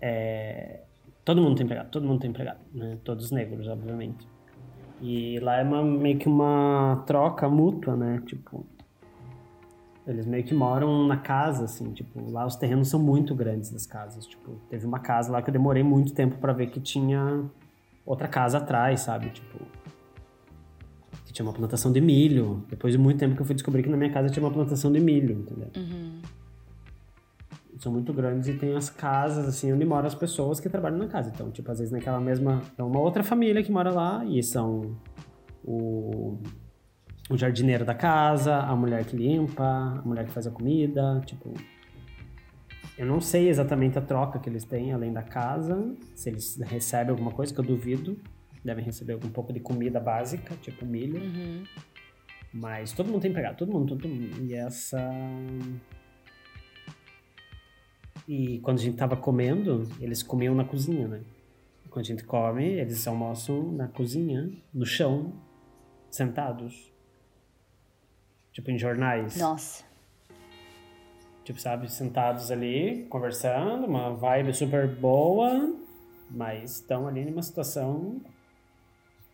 [0.00, 0.80] É,
[1.24, 2.96] Todo mundo tem empregado, todo mundo tem empregado, né?
[3.04, 4.26] Todos negros, obviamente.
[5.02, 8.22] E lá é uma, meio que uma troca mútua, né?
[8.24, 8.64] Tipo,
[10.10, 13.86] eles meio que moram na casa, assim, tipo, lá os terrenos são muito grandes das
[13.86, 14.26] casas.
[14.26, 17.44] Tipo, teve uma casa lá que eu demorei muito tempo pra ver que tinha
[18.06, 19.30] outra casa atrás, sabe?
[19.30, 19.58] Tipo,
[21.26, 22.64] que tinha uma plantação de milho.
[22.68, 24.90] Depois de muito tempo que eu fui descobrir que na minha casa tinha uma plantação
[24.90, 25.70] de milho, entendeu?
[27.78, 31.06] São muito grandes e tem as casas, assim, onde moram as pessoas que trabalham na
[31.06, 31.30] casa.
[31.32, 32.62] Então, tipo, às vezes naquela mesma...
[32.76, 34.96] É uma outra família que mora lá e são
[35.64, 36.38] o...
[37.28, 41.52] o jardineiro da casa, a mulher que limpa, a mulher que faz a comida, tipo.
[42.96, 47.10] Eu não sei exatamente a troca que eles têm além da casa, se eles recebem
[47.10, 48.18] alguma coisa, que eu duvido.
[48.64, 51.20] Devem receber algum pouco de comida básica, tipo milho.
[51.20, 51.62] Uhum.
[52.52, 54.44] Mas todo mundo tem empregado, todo mundo, todo mundo.
[54.44, 54.98] E essa.
[58.26, 61.20] E quando a gente tava comendo, eles comiam na cozinha, né?
[61.88, 65.32] Quando a gente come, eles almoçam na cozinha, no chão,
[66.10, 66.87] sentados.
[68.58, 69.36] Tipo em jornais.
[69.36, 69.84] Nossa.
[71.44, 75.76] Tipo, sabe, sentados ali, conversando, uma vibe super boa,
[76.28, 78.20] mas estão ali numa situação.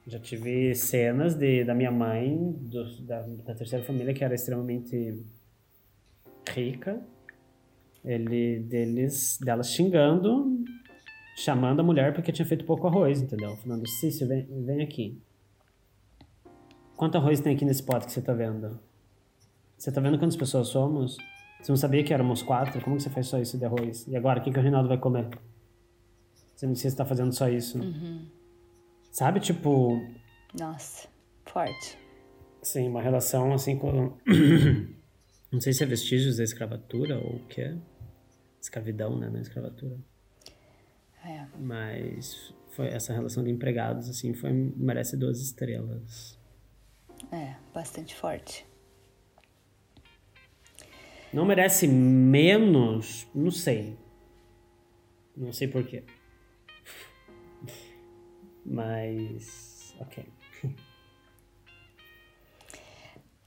[0.06, 5.24] Já tive cenas de, da minha mãe, do, da, da terceira família, que era extremamente
[6.46, 7.00] rica,
[8.04, 10.62] ele, deles, delas xingando,
[11.34, 13.56] chamando a mulher porque tinha feito pouco arroz, entendeu?
[13.56, 15.18] Falando, Cício, vem, vem aqui.
[16.94, 18.78] Quanto arroz tem aqui nesse pote que você tá vendo?
[19.76, 21.16] Você tá vendo quantas pessoas somos?
[21.60, 22.80] Você não sabia que éramos quatro?
[22.82, 24.06] Como que você faz só isso de arroz?
[24.06, 25.28] E agora, o que, que o Reinaldo vai comer?
[26.54, 27.78] Você não sei se tá fazendo só isso.
[29.10, 30.00] Sabe, tipo...
[30.58, 31.08] Nossa.
[31.46, 31.98] Forte.
[32.62, 34.16] Sim, uma relação assim com...
[35.50, 37.76] não sei se é vestígios da escravatura ou o que é.
[38.60, 39.28] Escravidão, né?
[39.28, 39.96] Não é escravatura.
[41.24, 41.46] É.
[41.58, 46.38] Mas foi essa relação de empregados, assim, foi, merece duas estrelas.
[47.32, 48.66] É, bastante forte.
[51.34, 53.98] Não merece menos, não sei.
[55.36, 56.04] Não sei porquê.
[58.64, 59.96] Mas.
[60.00, 60.24] Ok.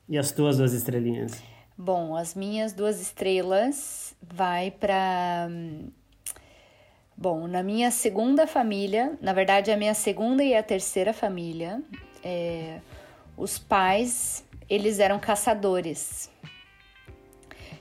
[0.09, 1.41] E as tuas duas estrelinhas?
[1.77, 5.49] Bom, as minhas duas estrelas vai para
[7.15, 11.81] Bom, na minha segunda família, na verdade a minha segunda e a terceira família,
[12.23, 12.79] é,
[13.37, 16.29] os pais eles eram caçadores.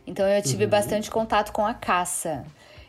[0.07, 2.45] Então eu tive bastante contato com a caça.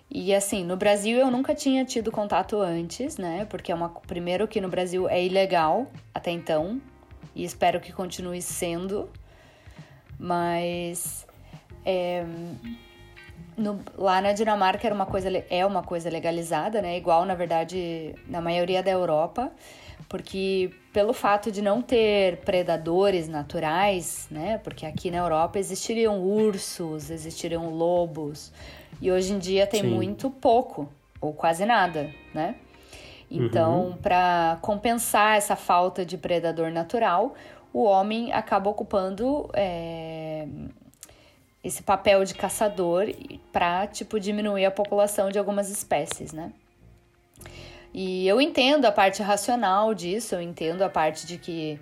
[0.09, 3.45] E assim, no Brasil eu nunca tinha tido contato antes, né?
[3.49, 6.79] Porque é uma primeiro que no Brasil é ilegal até então,
[7.35, 9.09] e espero que continue sendo.
[10.19, 11.27] Mas
[11.85, 12.23] é,
[13.57, 16.97] no- lá na Dinamarca era uma coisa, é uma coisa legalizada, né?
[16.97, 19.51] Igual, na verdade, na maioria da Europa,
[20.09, 24.57] porque pelo fato de não ter predadores naturais, né?
[24.63, 28.51] Porque aqui na Europa existiriam ursos, existiriam lobos,
[29.01, 29.89] e hoje em dia tem Sim.
[29.89, 30.89] muito pouco,
[31.19, 32.55] ou quase nada, né?
[33.29, 37.35] Então, para compensar essa falta de predador natural,
[37.73, 40.47] o homem acaba ocupando é,
[41.61, 43.07] esse papel de caçador
[43.51, 46.53] para tipo diminuir a população de algumas espécies, né?
[47.99, 51.79] E eu entendo a parte racional disso, eu entendo a parte de que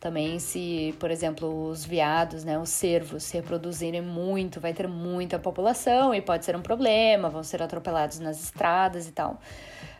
[0.00, 5.38] também se, por exemplo, os veados, né, os cervos se reproduzirem muito, vai ter muita
[5.38, 9.38] população e pode ser um problema, vão ser atropelados nas estradas e tal.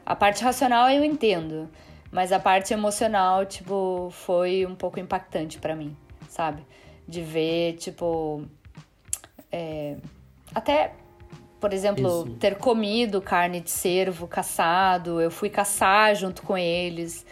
[0.06, 1.68] A parte racional eu entendo,
[2.10, 5.94] mas a parte emocional, tipo, foi um pouco impactante pra mim,
[6.30, 6.64] sabe?
[7.06, 8.42] De ver, tipo,
[9.52, 9.98] é,
[10.54, 10.94] até,
[11.60, 12.36] por exemplo, Isso.
[12.38, 17.24] ter comido carne de cervo caçado, eu fui caçar junto com eles.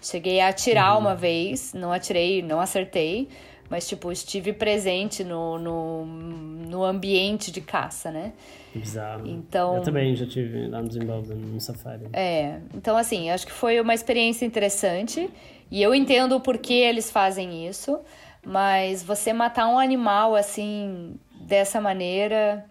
[0.00, 3.28] Cheguei a atirar uma vez, não atirei, não acertei,
[3.70, 8.32] mas, tipo, estive presente no, no, no ambiente de caça, né?
[8.74, 9.26] Bizarro.
[9.26, 12.06] Então- Eu também já tive lá no Zimbábue, no safari.
[12.12, 15.28] É, então assim, acho que foi uma experiência interessante
[15.70, 18.00] e eu entendo o porquê eles fazem isso,
[18.44, 22.64] mas você matar um animal assim, dessa maneira,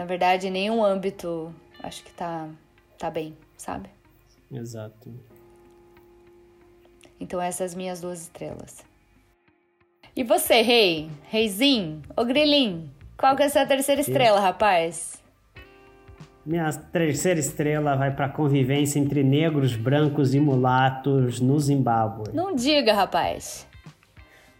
[0.00, 2.48] na verdade, em nenhum âmbito acho que tá,
[2.98, 3.90] tá bem, sabe?
[4.50, 5.12] Exato.
[7.20, 8.78] Então essas minhas duas estrelas.
[10.16, 11.10] E você, rei?
[11.24, 12.00] Reizinho?
[12.16, 12.90] Ô Grilinho?
[13.18, 15.22] Qual que é a sua terceira estrela, rapaz?
[16.46, 22.32] Minha terceira estrela vai para convivência entre negros, brancos e mulatos no Zimbábue.
[22.32, 23.68] Não diga, rapaz.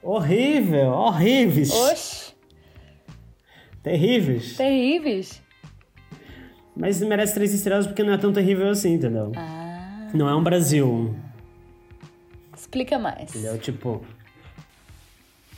[0.02, 2.34] Horrível, horríveis, Oxi,
[3.82, 4.56] terríveis.
[4.56, 5.42] terríveis.
[6.76, 9.32] Mas merece três estrelas porque não é tão terrível assim, entendeu?
[9.36, 11.14] Ah, Não é um Brasil,
[12.56, 13.30] explica mais.
[13.34, 13.58] entendeu?
[13.58, 14.02] Tipo,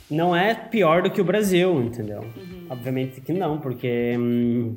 [0.09, 2.21] não é pior do que o Brasil, entendeu?
[2.21, 2.67] Uhum.
[2.69, 4.75] Obviamente que não, porque hum,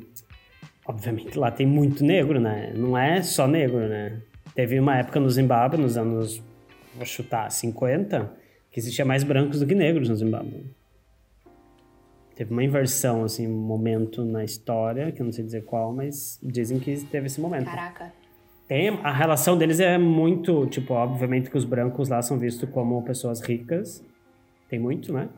[0.85, 2.71] obviamente lá tem muito negro, né?
[2.75, 4.19] Não é só negro, né?
[4.55, 6.41] Teve uma época no Zimbábue, nos anos,
[6.95, 8.31] vou chutar, 50,
[8.71, 10.65] que existia mais brancos do que negros no Zimbábue.
[12.37, 16.39] Teve uma inversão, assim, um momento na história, que eu não sei dizer qual, mas
[16.41, 17.65] dizem que teve esse momento.
[17.65, 18.13] Caraca.
[18.67, 23.01] Tem, a relação deles é muito, tipo, obviamente que os brancos lá são vistos como
[23.01, 24.03] pessoas ricas
[24.69, 25.29] tem muito, né?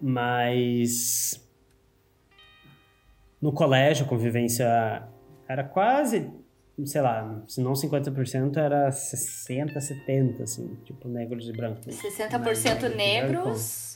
[0.00, 1.42] Mas
[3.40, 5.02] no colégio a convivência
[5.48, 6.30] era quase,
[6.84, 11.86] sei lá, se não 50%, era 60, 70, assim, tipo negros e brancos.
[11.86, 13.93] 60% negros?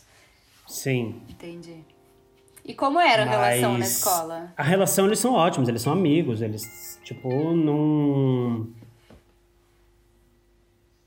[0.69, 1.23] Sim.
[1.29, 1.85] Entendi.
[2.65, 4.53] E como era a Mas relação na escola?
[4.57, 8.69] A relação, eles são ótimos, eles são amigos, eles, tipo, não...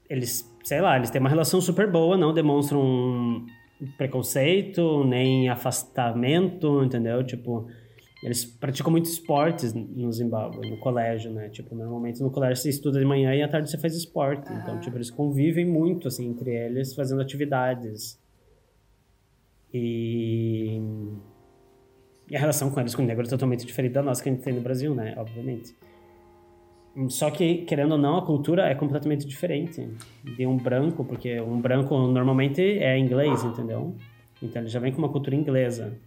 [0.09, 3.45] Eles, sei lá, eles têm uma relação super boa, não demonstram
[3.97, 7.23] preconceito, nem afastamento, entendeu?
[7.23, 7.67] Tipo,
[8.23, 11.49] eles praticam muito esportes no Zimbábue, no colégio, né?
[11.49, 14.51] Tipo, normalmente no colégio você estuda de manhã e à tarde você faz esporte.
[14.51, 18.19] Então, tipo, eles convivem muito, assim, entre eles, fazendo atividades.
[19.73, 20.81] E...
[22.29, 24.31] E a relação com eles, com o negro, é totalmente diferente da nossa que a
[24.31, 25.13] gente tem no Brasil, né?
[25.17, 25.75] Obviamente.
[27.09, 29.89] Só que, querendo ou não, a cultura é completamente diferente
[30.23, 33.95] de um branco, porque um branco normalmente é inglês, entendeu?
[34.41, 35.97] Então ele já vem com uma cultura inglesa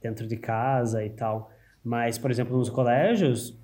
[0.00, 1.50] dentro de casa e tal.
[1.82, 3.56] Mas, por exemplo, nos colégios,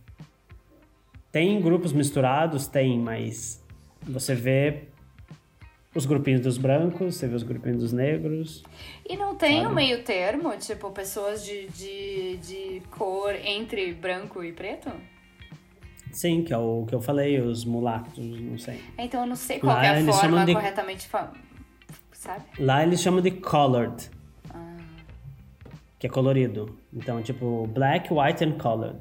[1.33, 2.67] tem grupos misturados?
[2.67, 3.65] Tem, mas
[4.03, 4.90] você vê
[5.95, 8.63] os grupinhos dos brancos, você vê os grupinhos dos negros.
[9.09, 14.53] E não tem um meio termo, tipo, pessoas de, de, de cor entre branco e
[14.53, 14.91] preto?
[16.13, 18.81] Sim, que é o que eu falei, os mulatos, não sei.
[18.99, 21.09] Então eu não sei qual Lá é a forma de- corretamente,
[22.13, 22.43] sabe?
[22.59, 24.11] Lá eles chamam de colored,
[24.53, 24.77] Ah.
[25.99, 26.77] que é colorido.
[26.93, 28.99] Então, tipo, black, white and colored.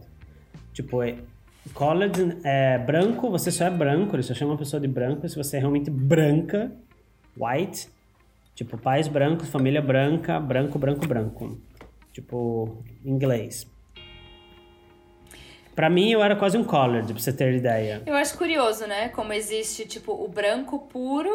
[0.74, 1.18] Tipo, é,
[1.74, 5.36] colored é branco, você só é branco, eles só chamam a pessoa de branco se
[5.36, 6.72] você é realmente branca,
[7.38, 7.90] white.
[8.56, 11.58] Tipo, pais brancos, família branca, branco, branco, branco.
[12.12, 13.66] Tipo, inglês.
[15.74, 18.04] Pra mim, eu era quase um colored, pra você ter ideia.
[18.06, 19.08] Eu acho curioso, né?
[19.10, 21.34] Como existe, tipo, o branco puro,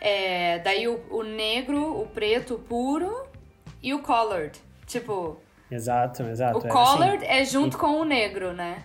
[0.00, 3.28] é, daí o, o negro, o preto puro
[3.80, 4.58] e o colored.
[4.86, 6.58] Tipo, Exato, exato.
[6.58, 7.26] o é colored assim.
[7.26, 8.82] é junto com o negro, né?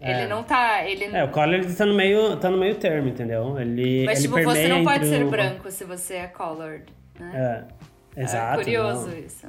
[0.00, 0.20] É.
[0.22, 0.84] Ele não tá.
[0.88, 1.04] Ele...
[1.06, 3.58] É, o colored tá no meio, tá no meio termo, entendeu?
[3.58, 6.84] Ele, Mas, ele tipo, você não pode ser o- branco se você é colored,
[7.18, 7.66] né?
[8.16, 8.60] É, exato.
[8.60, 9.18] É curioso não.
[9.18, 9.46] isso.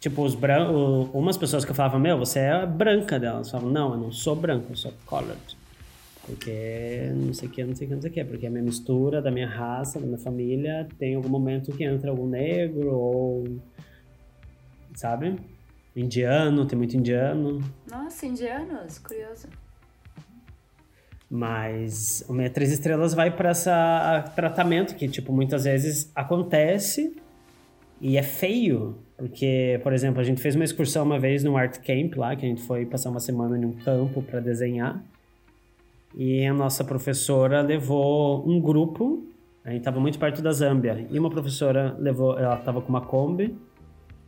[0.00, 0.70] Tipo, os bran...
[0.70, 3.50] o- umas pessoas que eu falava, meu, você é branca delas.
[3.50, 5.56] Falavam, não, eu não sou branco, eu sou colored.
[6.24, 8.24] Porque não sei o que, não sei o que, não sei o que.
[8.24, 12.10] Porque a minha mistura da minha raça, da minha família, tem algum momento que entra
[12.10, 13.44] algum negro ou.
[14.94, 15.36] Sabe?
[15.96, 17.62] Indiano, tem muito indiano.
[17.90, 19.48] Nossa, indianos, curioso.
[21.28, 23.70] Mas o minha Três Estrelas vai para esse
[24.34, 27.16] tratamento que, tipo, muitas vezes acontece
[28.00, 28.98] e é feio.
[29.16, 32.44] Porque, por exemplo, a gente fez uma excursão uma vez no Art Camp lá, que
[32.44, 35.02] a gente foi passar uma semana em um campo para desenhar.
[36.14, 39.26] E a nossa professora levou um grupo,
[39.64, 43.00] a gente estava muito perto da Zâmbia, e uma professora levou, ela estava com uma
[43.00, 43.56] Kombi,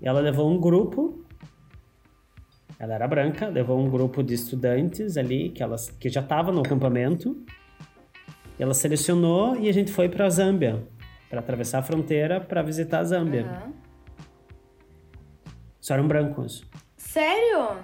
[0.01, 1.19] e ela levou um grupo
[2.79, 6.61] ela era branca, levou um grupo de estudantes ali que, elas, que já estavam no
[6.61, 7.45] acampamento.
[8.59, 10.87] Ela selecionou e a gente foi para a Zâmbia,
[11.29, 13.47] para atravessar a fronteira para visitar a Zâmbia.
[13.47, 13.73] Aham.
[15.81, 16.65] Só eram brancos.
[16.97, 17.79] Sério?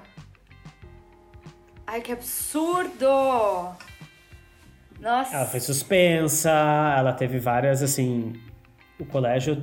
[1.86, 3.06] Ai, que absurdo!
[5.00, 5.36] Nossa.
[5.36, 6.50] Ela foi suspensa,
[6.96, 8.34] ela teve várias, assim.
[8.98, 9.56] O colégio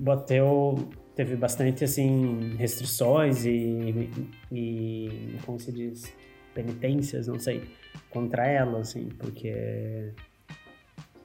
[0.00, 0.88] bateu.
[1.14, 4.10] Teve bastante, assim, restrições e.
[4.50, 6.12] e como se diz?
[6.52, 7.62] Penitências, não sei.
[8.10, 10.12] Contra ela, assim, porque.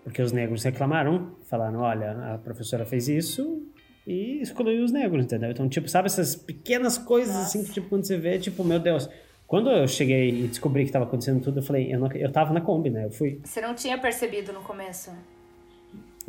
[0.03, 3.63] Porque os negros reclamaram, falaram: olha, a professora fez isso
[4.05, 5.51] e excluiu os negros, entendeu?
[5.51, 9.09] Então, tipo, sabe essas pequenas coisas, assim, que, tipo, quando você vê, tipo, meu Deus.
[9.47, 12.53] Quando eu cheguei e descobri que tava acontecendo tudo, eu falei: eu, não, eu tava
[12.53, 13.05] na Kombi, né?
[13.05, 13.41] Eu fui.
[13.43, 15.11] Você não tinha percebido no começo?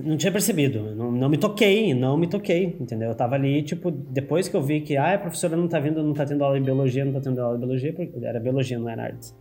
[0.05, 3.09] Não tinha percebido, não, não me toquei, não me toquei, entendeu?
[3.11, 6.03] Eu tava ali, tipo, depois que eu vi que, ah, a professora não tá vindo,
[6.03, 8.79] não tá tendo aula de biologia, não tá tendo aula de biologia, porque era biologia,
[8.79, 9.35] não era artes.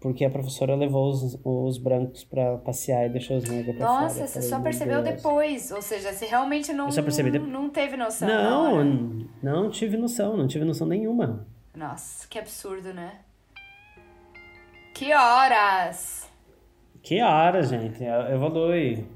[0.00, 4.02] Porque a professora levou os, os brancos pra passear e deixou os negros pra fora.
[4.04, 5.16] Nossa, Eu você só percebeu Deus.
[5.16, 5.70] depois.
[5.70, 7.16] Ou seja, você realmente não, depois.
[7.46, 8.26] não teve noção.
[8.26, 8.84] hora.
[8.84, 11.46] Não, não tive noção, não tive noção nenhuma.
[11.76, 13.12] Nossa, que absurdo, né?
[14.94, 16.28] Que horas!
[17.02, 19.06] Que hora, gente, evolui.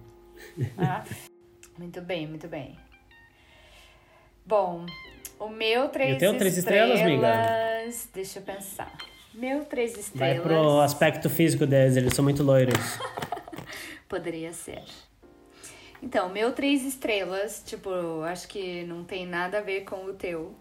[0.79, 1.05] Ah,
[1.79, 2.79] muito bem, muito bem.
[4.47, 4.87] Bom,
[5.39, 7.33] o meu três E o teu três estrelas, amiga?
[8.13, 8.93] Deixa eu pensar.
[9.33, 10.43] Meu três Vai estrelas.
[10.43, 12.79] pro aspecto físico deles, eles são muito loiros.
[14.09, 14.85] Poderia ser.
[16.03, 20.55] Então, meu três estrelas, tipo, acho que não tem nada a ver com o teu.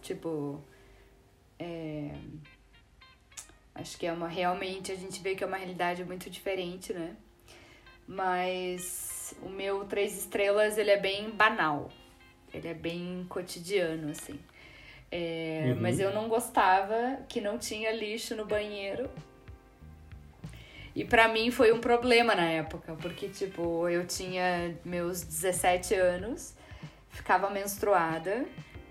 [0.00, 0.62] Tipo,
[1.58, 2.10] é...
[3.74, 7.16] acho que é uma realmente a gente vê que é uma realidade muito diferente, né?
[8.06, 9.11] Mas
[9.42, 11.90] o meu três estrelas, ele é bem banal.
[12.52, 14.38] Ele é bem cotidiano, assim.
[15.10, 15.80] É, uhum.
[15.80, 19.10] Mas eu não gostava que não tinha lixo no banheiro.
[20.94, 26.54] E para mim foi um problema na época, porque, tipo, eu tinha meus 17 anos,
[27.08, 28.44] ficava menstruada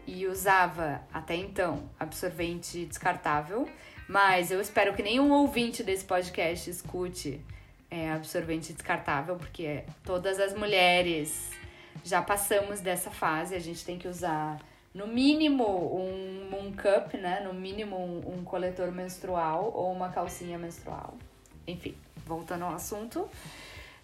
[0.07, 3.69] e usava, até então, absorvente descartável.
[4.07, 7.39] Mas eu espero que nenhum ouvinte desse podcast escute
[7.91, 11.51] é, absorvente descartável, porque todas as mulheres
[12.03, 14.59] já passamos dessa fase, a gente tem que usar
[14.93, 17.41] no mínimo um, um cup, né?
[17.41, 21.15] No mínimo um, um coletor menstrual ou uma calcinha menstrual.
[21.67, 23.29] Enfim, voltando ao assunto.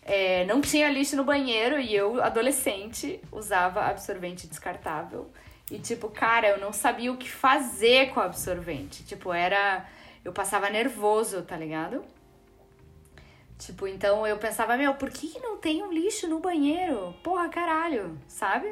[0.02, 5.30] É, não tinha lixo no banheiro e eu, adolescente, usava absorvente descartável.
[5.70, 9.04] E, tipo, cara, eu não sabia o que fazer com o absorvente.
[9.04, 9.86] Tipo, era.
[10.24, 12.04] Eu passava nervoso, tá ligado?
[13.58, 17.16] Tipo, então eu pensava, meu, por que não tem um lixo no banheiro?
[17.24, 18.72] Porra, caralho, sabe?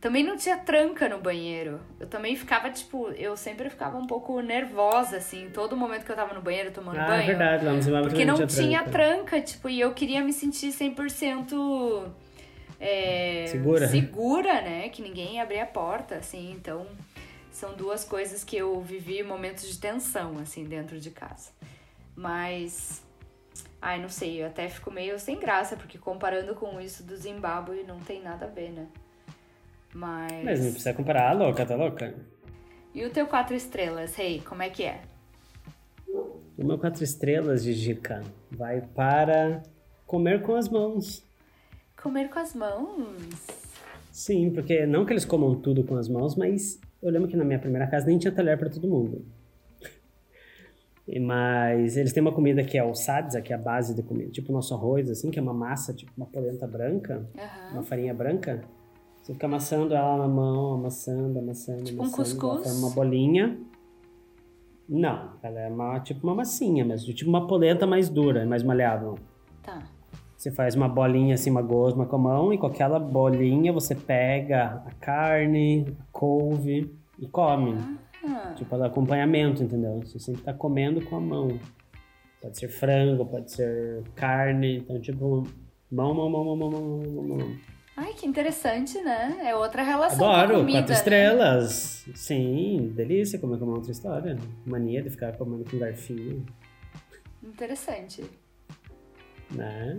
[0.00, 1.80] Também não tinha tranca no banheiro.
[1.98, 6.16] Eu também ficava, tipo, eu sempre ficava um pouco nervosa, assim, todo momento que eu
[6.16, 7.22] tava no banheiro tomando ah, banho.
[7.22, 9.24] É verdade, lá no Porque não, não tinha, tranca.
[9.24, 12.08] tranca, tipo, e eu queria me sentir 100%
[12.78, 13.88] é, segura.
[13.88, 14.88] segura, né?
[14.90, 16.86] Que ninguém abria a porta, assim, então
[17.50, 21.50] são duas coisas que eu vivi momentos de tensão, assim, dentro de casa.
[22.14, 23.02] Mas,
[23.80, 27.84] ai, não sei, eu até fico meio sem graça, porque comparando com isso do Zimbábue,
[27.84, 28.86] não tem nada a ver, né?
[29.94, 30.44] Mas.
[30.44, 32.14] Mas não precisa comparar, louca, tá louca?
[32.94, 35.00] E o teu quatro estrelas, rei, hey, como é que é?
[36.58, 39.62] O meu quatro estrelas de dica vai para
[40.06, 41.22] comer com as mãos.
[42.02, 43.46] Comer com as mãos?
[44.10, 47.44] Sim, porque não que eles comam tudo com as mãos, mas eu lembro que na
[47.44, 49.26] minha primeira casa nem tinha talher para todo mundo.
[51.20, 54.30] Mas eles têm uma comida que é o sadza, que é a base de comida,
[54.30, 57.74] tipo nosso arroz, assim, que é uma massa, tipo uma polenta branca, uhum.
[57.74, 58.62] uma farinha branca.
[59.22, 62.22] Você fica amassando ela na mão, amassando, amassando, tipo amassando.
[62.22, 62.66] Um cuscuz?
[62.66, 63.58] Ela uma bolinha.
[64.88, 69.16] Não, ela é uma, tipo uma massinha mesmo, tipo uma polenta mais dura, mais maleável.
[69.62, 69.82] Tá.
[70.36, 73.94] Você faz uma bolinha assim, uma gosma com a mão, e com aquela bolinha você
[73.94, 77.76] pega a carne, a couve e come.
[78.24, 78.54] Ah.
[78.56, 80.00] tipo Tipo, acompanhamento, entendeu?
[80.00, 81.58] Você sempre tá comendo com a mão.
[82.40, 84.78] Pode ser frango, pode ser carne.
[84.78, 85.42] Então, tipo,
[85.90, 87.38] mão, mão, mão, mão, mão, mão, mão.
[87.38, 87.56] mão.
[87.96, 89.38] Ai, que interessante, né?
[89.42, 90.78] É outra relação Adoro, com a comida.
[90.78, 90.98] quatro né?
[90.98, 92.06] estrelas.
[92.14, 94.36] Sim, delícia comer com uma outra história.
[94.66, 96.44] Mania de ficar comendo com garfinho.
[97.42, 98.22] Interessante.
[99.50, 99.98] Né?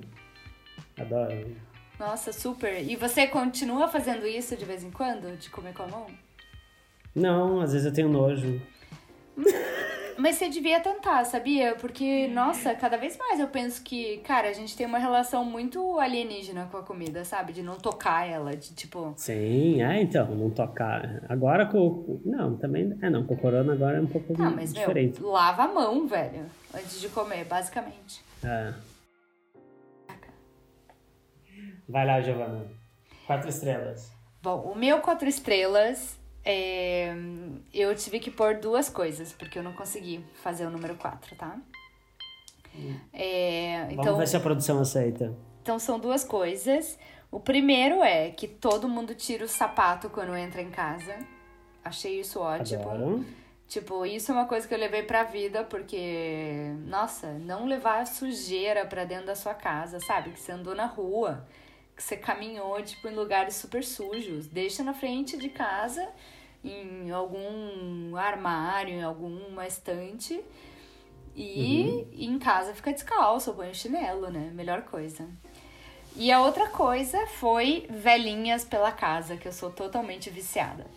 [0.99, 1.55] Adoro.
[1.99, 2.83] Nossa, super.
[2.83, 5.35] E você continua fazendo isso de vez em quando?
[5.35, 6.05] De comer com a mão?
[7.17, 8.61] Não, às vezes eu tenho nojo.
[10.17, 11.75] Mas você devia tentar, sabia?
[11.75, 15.99] Porque, nossa, cada vez mais eu penso que, cara, a gente tem uma relação muito
[15.99, 17.53] alienígena com a comida, sabe?
[17.53, 19.13] De não tocar ela, de tipo.
[19.15, 21.23] Sim, é então, não tocar.
[21.29, 22.19] Agora com.
[22.25, 22.97] Não, também.
[23.01, 25.21] É não, com o corona agora é um pouco Não, mas, diferente.
[25.21, 28.23] meu, lava a mão, velho, antes de comer, basicamente.
[28.43, 28.73] É.
[31.87, 32.65] Vai lá, Giovana.
[33.27, 34.11] Quatro estrelas.
[34.41, 36.17] Bom, o meu quatro estrelas,
[36.49, 37.13] é...
[37.73, 41.57] eu tive que pôr duas coisas, porque eu não consegui fazer o número quatro, tá?
[43.11, 45.35] É, Vamos então, ver se a produção aceita.
[45.61, 46.97] então são duas coisas.
[47.31, 51.17] O primeiro é que todo mundo tira o sapato quando entra em casa.
[51.83, 52.89] Achei isso ótimo.
[52.89, 53.25] Adoro.
[53.67, 58.85] Tipo, isso é uma coisa que eu levei pra vida, porque, nossa, não levar sujeira
[58.85, 60.29] pra dentro da sua casa, sabe?
[60.29, 61.45] Que você andou na rua,
[61.93, 64.47] que você caminhou, tipo, em lugares super sujos.
[64.47, 66.07] Deixa na frente de casa,
[66.69, 70.43] em algum armário, em alguma estante.
[71.35, 74.51] E, e em casa fica descalço, põe o chinelo, né?
[74.53, 75.27] Melhor coisa.
[76.15, 80.87] E a outra coisa foi velhinhas pela casa, que eu sou totalmente viciada.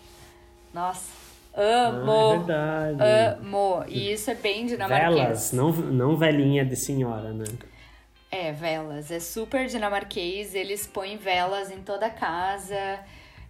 [0.72, 1.10] Nossa,
[1.54, 2.10] amo!
[2.10, 3.38] Ah, é verdade.
[3.38, 3.84] Amo!
[3.86, 5.14] E isso é bem dinamarquês.
[5.14, 7.44] Velas, não, não velhinha de senhora, né?
[8.30, 9.10] É, velas.
[9.10, 10.54] É super dinamarquês.
[10.54, 13.00] Eles põem velas em toda a casa.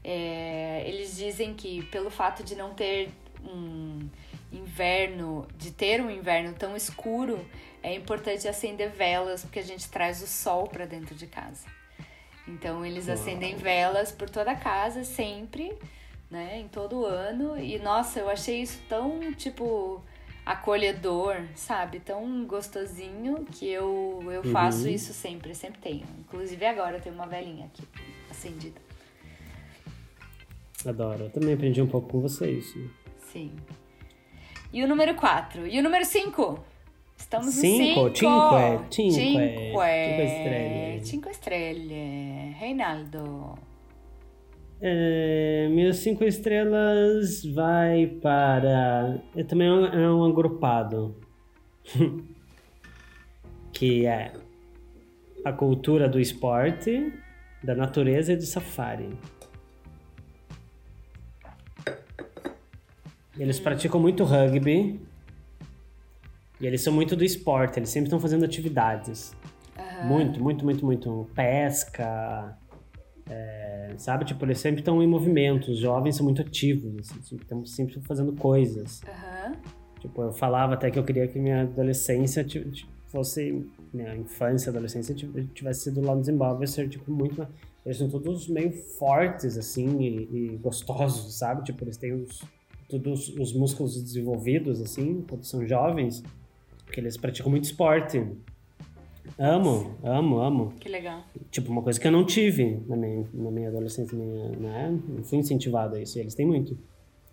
[0.02, 3.10] É, eles dizem que pelo fato de não ter
[3.44, 4.08] um
[4.52, 7.44] inverno, de ter um inverno tão escuro,
[7.82, 11.66] é importante acender velas porque a gente traz o sol para dentro de casa.
[12.48, 13.14] Então eles Uau.
[13.14, 15.72] acendem velas por toda a casa sempre,
[16.30, 17.58] né, em todo ano.
[17.58, 20.02] E nossa, eu achei isso tão tipo
[20.44, 22.00] acolhedor, sabe?
[22.00, 24.52] Tão gostosinho que eu, eu Uhum.
[24.52, 26.06] faço isso sempre, sempre tenho.
[26.18, 27.82] Inclusive agora eu tenho uma velhinha aqui
[28.30, 28.80] acendida.
[30.86, 31.24] Adoro.
[31.24, 32.78] Eu também aprendi um pouco com você isso.
[33.18, 33.52] Sim.
[34.72, 35.66] E o número 4.
[35.66, 36.64] E o número 5?
[37.16, 38.88] Estamos no Cinco, cinco.
[38.90, 39.12] cinque, cinque.
[39.12, 39.12] Cinque.
[39.12, 41.04] Cinque estrelle.
[41.04, 42.54] Cinco estrelle.
[42.58, 43.58] Reinaldo.
[44.80, 49.22] É, minhas cinco estrelas vai para.
[49.36, 51.14] É também é um, é um agrupado.
[53.72, 54.32] que é
[55.44, 57.12] a cultura do esporte,
[57.62, 59.10] da natureza e do safari.
[63.40, 65.00] Eles praticam muito rugby.
[66.60, 69.34] E eles são muito do esporte, eles sempre estão fazendo atividades.
[70.04, 71.26] Muito, muito, muito, muito.
[71.34, 72.56] Pesca,
[73.28, 74.24] é, sabe?
[74.26, 75.70] Tipo, eles sempre estão em movimento.
[75.72, 79.00] Os jovens são muito ativos, assim, estão sempre fazendo coisas.
[79.08, 79.52] Aham.
[80.00, 82.44] Tipo, eu falava até que eu queria que minha adolescência
[83.08, 83.66] fosse.
[83.92, 87.46] Minha infância, adolescência tiv- tivesse sido lá no Zimbábue, ser tipo muito.
[87.84, 91.64] Eles são todos meio fortes, assim, e, e gostosos, sabe?
[91.64, 92.42] Tipo, eles têm os,
[92.90, 96.22] todos os músculos desenvolvidos, assim, quando são jovens,
[96.84, 98.26] porque eles praticam muito esporte.
[99.38, 100.72] Amo, amo, amo.
[100.80, 101.22] Que legal.
[101.50, 104.98] Tipo, uma coisa que eu não tive na minha, na minha adolescência, minha, né?
[105.08, 106.76] Não fui incentivado a isso, e eles têm muito.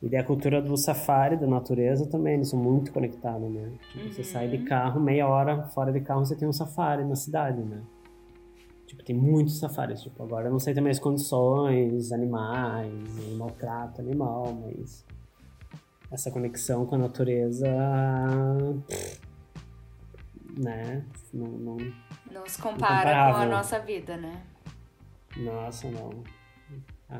[0.02, 3.72] E daí a cultura do safari, da natureza também, eles são muito conectados, né?
[3.92, 7.16] Tipo, você sai de carro, meia hora fora de carro, você tem um safari na
[7.16, 7.82] cidade, né?
[8.86, 10.02] Tipo, tem muitos safaris.
[10.02, 12.92] Tipo, agora eu não sei também as condições, animais,
[13.38, 15.04] maltrato animal, mas
[16.12, 17.68] essa conexão com a natureza,
[20.58, 21.04] né?
[21.34, 21.78] Não, não,
[22.32, 24.42] Não se compara com a nossa vida, né?
[25.38, 26.24] Nossa, não.
[27.10, 27.20] A,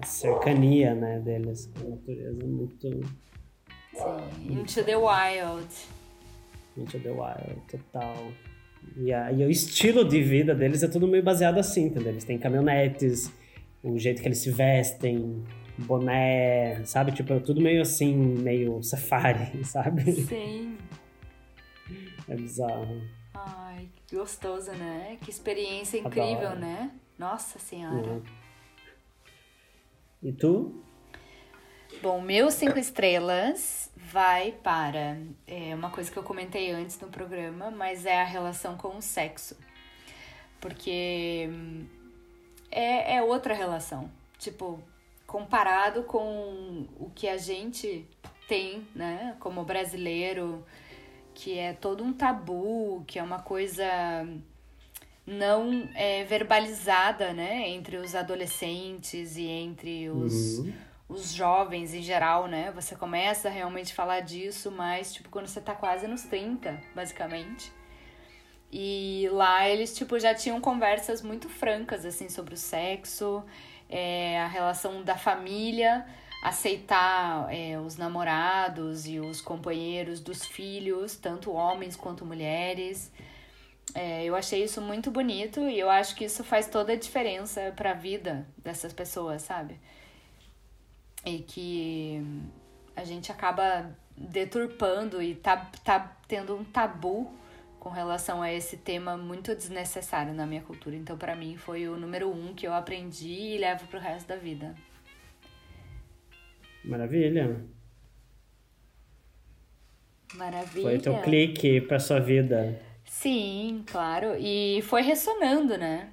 [0.00, 2.90] a cercania, né, deles com a natureza é muito
[3.94, 4.52] Sim.
[4.52, 5.66] Into the wild.
[6.76, 8.14] into the wild, total.
[8.96, 12.10] E, a- e o estilo de vida deles é tudo meio baseado assim, entendeu?
[12.12, 13.32] Eles têm caminhonetes,
[13.82, 15.42] o jeito que eles se vestem,
[15.78, 17.12] boné, sabe?
[17.12, 20.12] Tipo, é tudo meio assim, meio safari, sabe?
[20.12, 20.78] Sim.
[22.28, 23.02] É bizarro.
[23.34, 25.18] Ai, que gostoso, né?
[25.20, 26.60] Que experiência incrível, Adoro.
[26.60, 26.90] né?
[27.18, 28.08] Nossa Senhora.
[28.08, 28.22] Uhum.
[30.22, 30.82] E tu?
[32.02, 37.70] Bom, meus cinco estrelas vai para é, uma coisa que eu comentei antes no programa,
[37.70, 39.56] mas é a relação com o sexo.
[40.60, 41.86] Porque hum,
[42.70, 44.10] é, é outra relação.
[44.38, 44.82] Tipo,
[45.26, 48.06] comparado com o que a gente
[48.48, 50.64] tem, né, como brasileiro,
[51.34, 53.84] que é todo um tabu, que é uma coisa
[55.26, 60.72] não é, verbalizada, né, entre os adolescentes e entre os, Uhum.
[61.08, 62.70] os jovens em geral, né?
[62.72, 67.72] Você começa a realmente falar disso, mas, tipo, quando você tá quase nos 30, basicamente.
[68.72, 73.44] E lá eles, tipo, já tinham conversas muito francas, assim, sobre o sexo,
[73.88, 76.06] é, a relação da família,
[76.42, 83.12] aceitar é, os namorados e os companheiros dos filhos, tanto homens quanto mulheres.
[83.94, 87.72] É, eu achei isso muito bonito e eu acho que isso faz toda a diferença
[87.74, 89.80] pra vida dessas pessoas, sabe?
[91.24, 92.22] E que
[92.94, 97.30] a gente acaba deturpando e tá, tá tendo um tabu
[97.78, 100.96] com relação a esse tema muito desnecessário na minha cultura.
[100.96, 104.36] Então, pra mim, foi o número um que eu aprendi e levo pro resto da
[104.36, 104.74] vida.
[106.84, 107.64] Maravilha.
[110.34, 110.82] Maravilha.
[110.82, 112.80] Foi o teu clique pra sua vida.
[113.04, 114.36] Sim, claro.
[114.38, 116.10] E foi ressonando, né?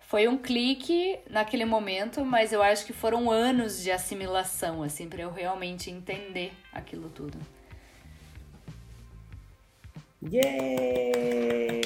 [0.00, 5.22] Foi um clique naquele momento, mas eu acho que foram anos de assimilação, assim, pra
[5.22, 7.38] eu realmente entender aquilo tudo.
[10.30, 11.80] Yay!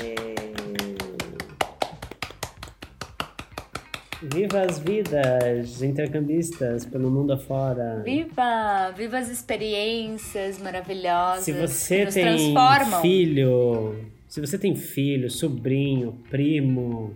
[4.23, 8.03] Viva as vidas intercambistas pelo mundo afora.
[8.05, 8.93] Viva!
[8.95, 12.55] Viva as experiências maravilhosas Se que você nos tem
[13.01, 13.95] filho,
[14.29, 17.15] se você tem filho, sobrinho, primo,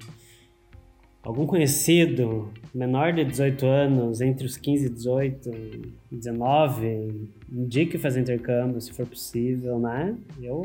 [1.23, 5.51] algum conhecido menor de 18 anos, entre os 15 e 18,
[6.11, 10.17] 19, indique fazer intercâmbio se for possível, né?
[10.41, 10.63] Eu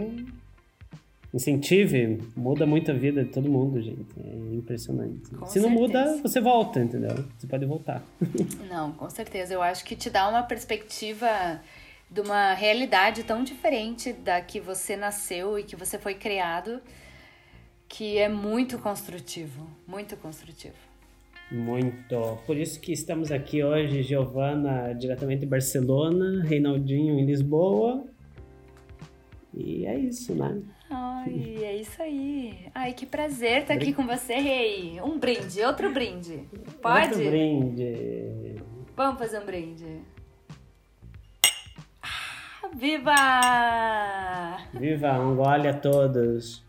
[1.36, 4.08] incentive, muda muito a vida de todo mundo, gente.
[4.24, 5.30] É impressionante.
[5.32, 6.22] Com se não muda, certeza.
[6.22, 7.14] você volta, entendeu?
[7.38, 8.02] Você pode voltar.
[8.70, 9.54] Não, com certeza.
[9.54, 11.62] Eu acho que te dá uma perspectiva
[12.10, 16.80] de uma realidade tão diferente da que você nasceu e que você foi criado,
[17.90, 19.68] que é muito construtivo.
[19.86, 20.76] Muito construtivo.
[21.52, 22.40] Muito.
[22.46, 28.06] Por isso que estamos aqui hoje, Giovana, diretamente de Barcelona, Reinaldinho em Lisboa.
[29.54, 30.62] E é isso, né?
[30.98, 32.68] Ai, é isso aí.
[32.74, 35.02] Ai, que prazer estar aqui com você, Rei.
[35.02, 36.44] Um brinde, outro brinde.
[36.82, 37.08] Pode?
[37.16, 38.56] Outro brinde.
[38.96, 40.00] Vamos fazer um brinde.
[42.02, 43.16] Ah, Viva!
[44.74, 45.20] Viva!
[45.20, 46.64] Um gole a todos!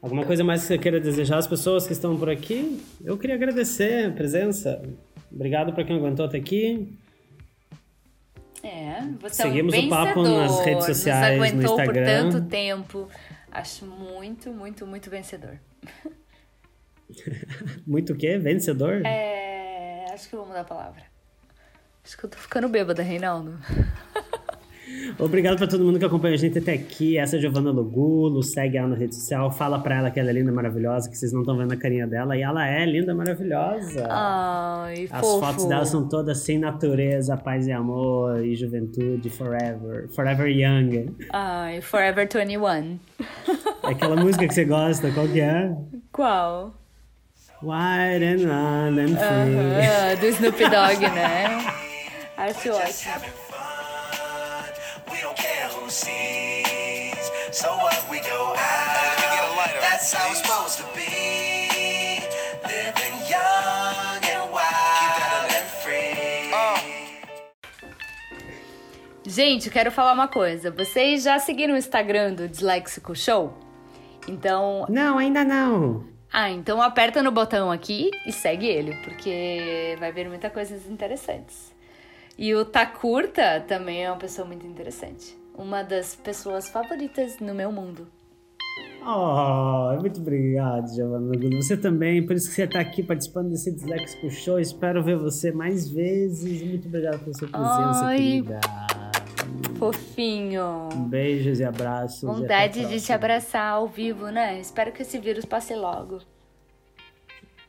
[0.00, 2.80] Alguma coisa mais que você queira desejar às pessoas que estão por aqui?
[3.04, 4.80] Eu queria agradecer a presença.
[5.30, 6.96] Obrigado para quem aguentou até aqui.
[8.62, 12.04] É, você Seguimos é um o papo nas redes sociais, nos aguentou no Instagram.
[12.04, 13.08] por tanto tempo.
[13.50, 15.58] Acho muito, muito, muito vencedor.
[17.86, 18.38] muito o quê?
[18.38, 19.02] Vencedor?
[19.04, 21.02] É, acho que eu vou mudar a palavra.
[22.04, 23.58] Acho que eu tô ficando bêbada, Reinaldo.
[25.18, 27.18] Obrigado para todo mundo que acompanha a gente até aqui.
[27.18, 30.30] Essa é a Giovanna Logulo, segue ela na rede social, fala para ela que ela
[30.30, 33.14] é linda, maravilhosa, que vocês não estão vendo a carinha dela, e ela é linda,
[33.14, 34.06] maravilhosa.
[34.08, 35.40] Ai, As fofo.
[35.44, 41.14] fotos dela são todas sem natureza, paz e amor, e juventude, forever, forever young.
[41.32, 42.98] Ai, Forever 21.
[43.82, 45.74] É aquela música que você gosta, qual que é?
[46.12, 46.74] Qual?
[47.62, 49.86] Wide and round and free.
[49.86, 51.58] Ah, do Snoop Dogg, né?
[52.38, 53.39] Acho ótimo.
[57.60, 59.80] So what we go out.
[59.82, 62.22] That's how it's supposed to be.
[62.64, 66.50] Living young and wild and free.
[69.26, 70.70] Gente, eu quero falar uma coisa.
[70.70, 73.52] Vocês já seguiram o Instagram do Disléxico Show?
[74.26, 76.04] Então, Não, ainda não.
[76.32, 81.74] ah, então aperta no botão aqui e segue ele, porque vai ver muitas coisas interessantes.
[82.38, 85.39] E o Takurta também é uma pessoa muito interessante.
[85.60, 88.08] Uma das pessoas favoritas no meu mundo.
[89.06, 91.32] Oh, muito obrigado, Giovanna.
[91.56, 94.58] Você também, por isso que você está aqui participando desse Disléxico Show.
[94.58, 96.62] Espero ver você mais vezes.
[96.62, 98.16] Muito obrigado pela sua presença, Ai.
[98.16, 98.60] querida.
[99.78, 100.88] Fofinho.
[101.08, 102.22] Beijos e abraços.
[102.22, 104.58] e Vontade de te abraçar ao vivo, né?
[104.60, 106.20] Espero que esse vírus passe logo.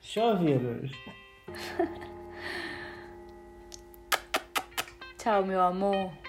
[0.01, 0.91] Show, vírus.
[5.17, 6.20] Tchau, meu amor.